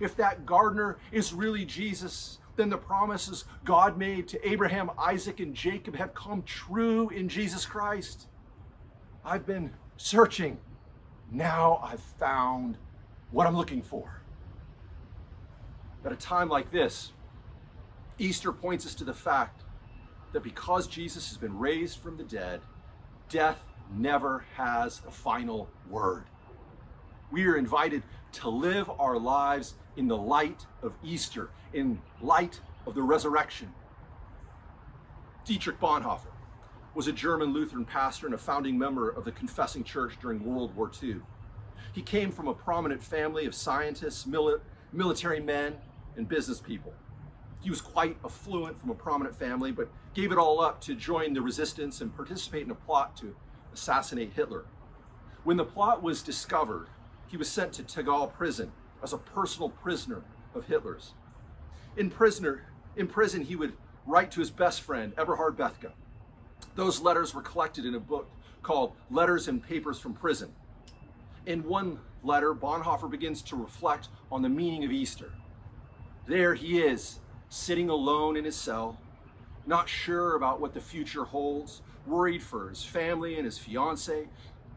If 0.00 0.16
that 0.16 0.46
gardener 0.46 0.98
is 1.10 1.32
really 1.32 1.64
Jesus, 1.64 2.38
then 2.56 2.68
the 2.68 2.76
promises 2.76 3.44
God 3.64 3.96
made 3.96 4.28
to 4.28 4.48
Abraham, 4.48 4.90
Isaac, 4.98 5.40
and 5.40 5.54
Jacob 5.54 5.96
have 5.96 6.14
come 6.14 6.42
true 6.42 7.08
in 7.10 7.28
Jesus 7.28 7.64
Christ. 7.64 8.26
I've 9.24 9.46
been 9.46 9.72
searching. 9.96 10.58
Now 11.30 11.80
I've 11.82 12.00
found 12.00 12.76
what 13.30 13.46
I'm 13.46 13.56
looking 13.56 13.82
for. 13.82 14.20
At 16.04 16.12
a 16.12 16.16
time 16.16 16.48
like 16.48 16.70
this, 16.70 17.12
Easter 18.18 18.52
points 18.52 18.86
us 18.86 18.94
to 18.96 19.04
the 19.04 19.14
fact 19.14 19.61
that 20.32 20.42
because 20.42 20.86
Jesus 20.86 21.28
has 21.28 21.38
been 21.38 21.58
raised 21.58 21.98
from 21.98 22.16
the 22.16 22.24
dead, 22.24 22.60
death 23.28 23.62
never 23.94 24.44
has 24.56 25.02
a 25.06 25.10
final 25.10 25.68
word. 25.88 26.24
We 27.30 27.46
are 27.46 27.56
invited 27.56 28.02
to 28.32 28.48
live 28.48 28.90
our 28.98 29.18
lives 29.18 29.74
in 29.96 30.08
the 30.08 30.16
light 30.16 30.66
of 30.82 30.92
Easter, 31.04 31.50
in 31.72 32.00
light 32.20 32.60
of 32.86 32.94
the 32.94 33.02
resurrection. 33.02 33.72
Dietrich 35.44 35.80
Bonhoeffer 35.80 36.32
was 36.94 37.08
a 37.08 37.12
German 37.12 37.52
Lutheran 37.52 37.84
pastor 37.84 38.26
and 38.26 38.34
a 38.34 38.38
founding 38.38 38.78
member 38.78 39.10
of 39.10 39.24
the 39.24 39.32
Confessing 39.32 39.82
Church 39.82 40.18
during 40.20 40.44
World 40.44 40.74
War 40.76 40.90
II. 41.02 41.16
He 41.92 42.02
came 42.02 42.30
from 42.30 42.48
a 42.48 42.54
prominent 42.54 43.02
family 43.02 43.46
of 43.46 43.54
scientists, 43.54 44.24
mili- 44.24 44.60
military 44.92 45.40
men, 45.40 45.76
and 46.16 46.28
business 46.28 46.60
people. 46.60 46.92
He 47.62 47.70
was 47.70 47.80
quite 47.80 48.16
affluent 48.24 48.80
from 48.80 48.90
a 48.90 48.94
prominent 48.94 49.38
family, 49.38 49.70
but 49.70 49.88
gave 50.14 50.32
it 50.32 50.38
all 50.38 50.60
up 50.60 50.80
to 50.82 50.94
join 50.94 51.32
the 51.32 51.40
resistance 51.40 52.00
and 52.00 52.14
participate 52.14 52.64
in 52.64 52.70
a 52.72 52.74
plot 52.74 53.16
to 53.18 53.34
assassinate 53.72 54.32
Hitler. 54.34 54.64
When 55.44 55.56
the 55.56 55.64
plot 55.64 56.02
was 56.02 56.22
discovered, 56.22 56.88
he 57.28 57.36
was 57.36 57.48
sent 57.48 57.72
to 57.74 57.84
Tegel 57.84 58.26
prison 58.26 58.72
as 59.02 59.12
a 59.12 59.18
personal 59.18 59.70
prisoner 59.70 60.22
of 60.54 60.66
Hitler's. 60.66 61.14
In 61.96 62.10
prisoner, 62.10 62.66
in 62.96 63.06
prison, 63.06 63.42
he 63.42 63.56
would 63.56 63.74
write 64.06 64.30
to 64.32 64.40
his 64.40 64.50
best 64.50 64.80
friend, 64.82 65.12
Eberhard 65.16 65.56
Bethge. 65.56 65.90
Those 66.74 67.00
letters 67.00 67.34
were 67.34 67.42
collected 67.42 67.86
in 67.86 67.94
a 67.94 68.00
book 68.00 68.28
called 68.62 68.92
Letters 69.10 69.48
and 69.48 69.62
Papers 69.62 69.98
from 69.98 70.14
Prison. 70.14 70.52
In 71.46 71.64
one 71.64 71.98
letter, 72.22 72.54
Bonhoeffer 72.54 73.10
begins 73.10 73.42
to 73.42 73.56
reflect 73.56 74.08
on 74.30 74.42
the 74.42 74.48
meaning 74.48 74.84
of 74.84 74.92
Easter. 74.92 75.32
There 76.26 76.54
he 76.54 76.80
is, 76.80 77.18
sitting 77.52 77.90
alone 77.90 78.34
in 78.34 78.46
his 78.46 78.56
cell, 78.56 78.96
not 79.66 79.86
sure 79.86 80.36
about 80.36 80.58
what 80.58 80.72
the 80.72 80.80
future 80.80 81.24
holds, 81.24 81.82
worried 82.06 82.42
for 82.42 82.70
his 82.70 82.82
family 82.82 83.36
and 83.36 83.44
his 83.44 83.58
fiance, 83.58 84.26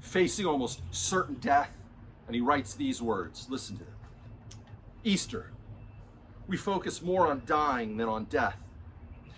facing 0.01 0.45
almost 0.45 0.81
certain 0.91 1.35
death. 1.35 1.71
And 2.27 2.35
he 2.35 2.41
writes 2.41 2.73
these 2.73 3.01
words 3.01 3.47
listen 3.49 3.77
to 3.77 3.85
them. 3.85 3.93
Easter, 5.05 5.51
we 6.47 6.57
focus 6.57 7.01
more 7.01 7.27
on 7.27 7.43
dying 7.45 7.95
than 7.95 8.09
on 8.09 8.25
death. 8.25 8.57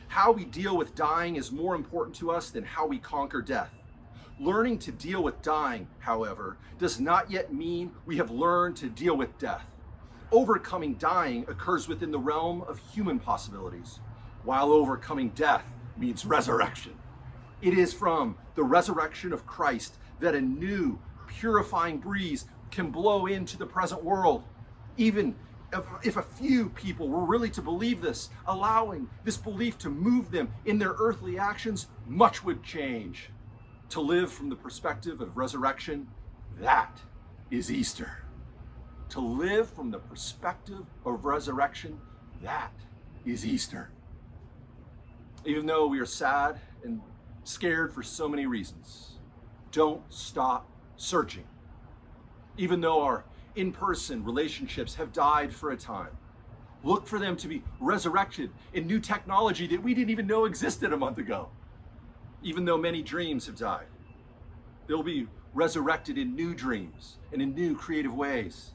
How 0.07 0.31
we 0.31 0.43
deal 0.43 0.75
with 0.75 0.95
dying 0.95 1.35
is 1.35 1.51
more 1.51 1.75
important 1.75 2.15
to 2.15 2.31
us 2.31 2.49
than 2.49 2.63
how 2.63 2.87
we 2.87 2.97
conquer 2.97 3.43
death. 3.43 3.69
Learning 4.39 4.79
to 4.79 4.91
deal 4.91 5.21
with 5.21 5.43
dying, 5.43 5.87
however, 5.99 6.57
does 6.79 6.99
not 6.99 7.29
yet 7.29 7.53
mean 7.53 7.91
we 8.07 8.17
have 8.17 8.31
learned 8.31 8.77
to 8.77 8.89
deal 8.89 9.15
with 9.15 9.37
death. 9.37 9.65
Overcoming 10.31 10.95
dying 10.95 11.45
occurs 11.47 11.87
within 11.87 12.11
the 12.11 12.19
realm 12.19 12.61
of 12.63 12.79
human 12.93 13.17
possibilities, 13.17 13.99
while 14.43 14.73
overcoming 14.73 15.29
death 15.29 15.63
means 15.95 16.25
resurrection. 16.25 16.93
It 17.61 17.73
is 17.77 17.93
from 17.93 18.37
the 18.55 18.63
resurrection 18.63 19.31
of 19.31 19.47
Christ 19.47 19.95
that 20.19 20.35
a 20.35 20.41
new, 20.41 20.99
purifying 21.27 21.97
breeze 21.97 22.45
can 22.71 22.91
blow 22.91 23.27
into 23.27 23.57
the 23.57 23.65
present 23.65 24.03
world. 24.03 24.43
Even 24.97 25.33
if, 25.71 25.85
if, 26.03 26.17
a 26.17 26.21
few 26.21 26.69
people 26.69 27.07
were 27.07 27.25
really 27.25 27.49
to 27.51 27.61
believe 27.61 28.01
this, 28.01 28.29
allowing 28.47 29.09
this 29.23 29.37
belief 29.37 29.77
to 29.79 29.89
move 29.89 30.29
them 30.29 30.51
in 30.65 30.77
their 30.77 30.95
earthly 30.99 31.39
actions, 31.39 31.87
much 32.05 32.43
would 32.43 32.63
change. 32.63 33.29
To 33.89 34.01
live 34.01 34.31
from 34.31 34.49
the 34.49 34.55
perspective 34.57 35.21
of 35.21 35.37
resurrection, 35.37 36.07
that 36.59 36.99
is 37.49 37.71
Easter. 37.71 38.26
To 39.09 39.19
live 39.19 39.69
from 39.69 39.91
the 39.91 39.99
perspective 39.99 40.85
of 41.05 41.25
resurrection, 41.25 41.99
that 42.41 42.73
is 43.25 43.45
Easter. 43.45 43.89
Even 45.45 45.65
though 45.65 45.87
we 45.87 45.99
are 45.99 46.05
sad 46.05 46.59
and 46.83 47.01
scared 47.43 47.93
for 47.93 48.03
so 48.03 48.27
many 48.27 48.45
reasons, 48.45 49.13
don't 49.71 50.01
stop 50.09 50.69
searching. 50.97 51.45
Even 52.57 52.81
though 52.81 53.01
our 53.01 53.23
in 53.57 53.71
person 53.71 54.23
relationships 54.23 54.95
have 54.95 55.11
died 55.11 55.53
for 55.53 55.71
a 55.71 55.77
time. 55.77 56.15
Look 56.83 57.07
for 57.07 57.17
them 57.17 57.35
to 57.37 57.47
be 57.47 57.63
resurrected 57.79 58.51
in 58.73 58.85
new 58.85 58.99
technology 58.99 59.65
that 59.67 59.81
we 59.81 59.93
didn't 59.95 60.11
even 60.11 60.27
know 60.27 60.45
existed 60.45 60.93
a 60.93 60.97
month 60.97 61.17
ago. 61.17 61.49
Even 62.43 62.65
though 62.65 62.77
many 62.77 63.01
dreams 63.01 63.47
have 63.47 63.57
died, 63.57 63.87
they'll 64.85 65.01
be 65.01 65.27
resurrected 65.55 66.19
in 66.19 66.35
new 66.35 66.53
dreams 66.53 67.17
and 67.33 67.41
in 67.41 67.55
new 67.55 67.75
creative 67.75 68.13
ways. 68.13 68.73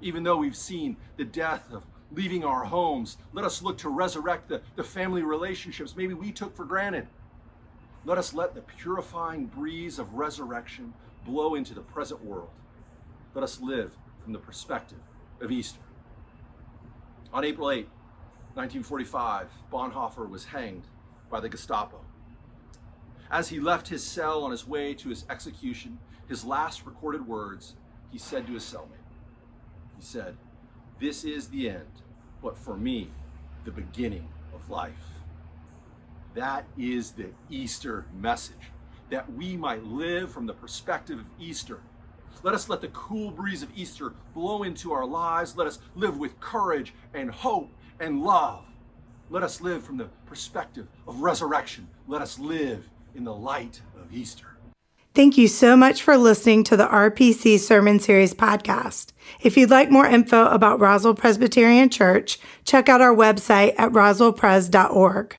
Even 0.00 0.22
though 0.22 0.36
we've 0.36 0.56
seen 0.56 0.96
the 1.16 1.24
death 1.24 1.72
of 1.72 1.84
leaving 2.12 2.44
our 2.44 2.64
homes, 2.64 3.18
let 3.32 3.44
us 3.44 3.62
look 3.62 3.78
to 3.78 3.88
resurrect 3.88 4.48
the, 4.48 4.62
the 4.76 4.84
family 4.84 5.22
relationships 5.22 5.94
maybe 5.96 6.14
we 6.14 6.32
took 6.32 6.54
for 6.56 6.64
granted. 6.64 7.06
Let 8.04 8.18
us 8.18 8.32
let 8.32 8.54
the 8.54 8.62
purifying 8.62 9.46
breeze 9.46 9.98
of 9.98 10.14
resurrection 10.14 10.94
blow 11.26 11.54
into 11.56 11.74
the 11.74 11.82
present 11.82 12.24
world 12.24 12.50
let 13.38 13.44
us 13.44 13.60
live 13.60 13.92
from 14.24 14.32
the 14.32 14.38
perspective 14.40 14.98
of 15.40 15.52
Easter. 15.52 15.78
On 17.32 17.44
April 17.44 17.70
8, 17.70 17.86
1945, 18.54 19.46
Bonhoeffer 19.70 20.28
was 20.28 20.46
hanged 20.46 20.82
by 21.30 21.38
the 21.38 21.48
Gestapo. 21.48 22.00
As 23.30 23.48
he 23.48 23.60
left 23.60 23.86
his 23.86 24.02
cell 24.02 24.42
on 24.42 24.50
his 24.50 24.66
way 24.66 24.92
to 24.94 25.10
his 25.10 25.24
execution, 25.30 25.98
his 26.26 26.44
last 26.44 26.84
recorded 26.84 27.28
words, 27.28 27.76
he 28.10 28.18
said 28.18 28.44
to 28.46 28.54
his 28.54 28.64
cellmate, 28.64 28.97
He 29.98 30.04
said, 30.04 30.36
This 31.00 31.24
is 31.24 31.48
the 31.48 31.70
end, 31.70 32.02
but 32.42 32.56
for 32.56 32.76
me, 32.76 33.10
the 33.64 33.70
beginning 33.72 34.28
of 34.54 34.70
life. 34.70 34.94
That 36.34 36.64
is 36.78 37.10
the 37.10 37.30
Easter 37.50 38.06
message, 38.14 38.70
that 39.10 39.30
we 39.32 39.56
might 39.56 39.82
live 39.84 40.30
from 40.30 40.46
the 40.46 40.54
perspective 40.54 41.18
of 41.18 41.26
Easter. 41.40 41.80
Let 42.44 42.54
us 42.54 42.68
let 42.68 42.80
the 42.80 42.88
cool 42.88 43.32
breeze 43.32 43.64
of 43.64 43.70
Easter 43.74 44.12
blow 44.34 44.62
into 44.62 44.92
our 44.92 45.04
lives. 45.04 45.56
Let 45.56 45.66
us 45.66 45.80
live 45.96 46.18
with 46.18 46.38
courage 46.38 46.94
and 47.12 47.30
hope 47.30 47.72
and 47.98 48.22
love. 48.22 48.64
Let 49.30 49.42
us 49.42 49.60
live 49.60 49.82
from 49.82 49.96
the 49.96 50.08
perspective 50.26 50.86
of 51.08 51.20
resurrection. 51.20 51.88
Let 52.06 52.22
us 52.22 52.38
live 52.38 52.88
in 53.16 53.24
the 53.24 53.34
light 53.34 53.82
of 54.00 54.14
Easter. 54.14 54.47
Thank 55.18 55.36
you 55.36 55.48
so 55.48 55.76
much 55.76 56.00
for 56.00 56.16
listening 56.16 56.62
to 56.62 56.76
the 56.76 56.86
RPC 56.86 57.58
Sermon 57.58 57.98
Series 57.98 58.32
podcast. 58.32 59.10
If 59.40 59.56
you'd 59.56 59.68
like 59.68 59.90
more 59.90 60.06
info 60.06 60.46
about 60.46 60.78
Roswell 60.78 61.16
Presbyterian 61.16 61.90
Church, 61.90 62.38
check 62.64 62.88
out 62.88 63.00
our 63.00 63.12
website 63.12 63.74
at 63.78 63.90
roswellpres.org. 63.90 65.34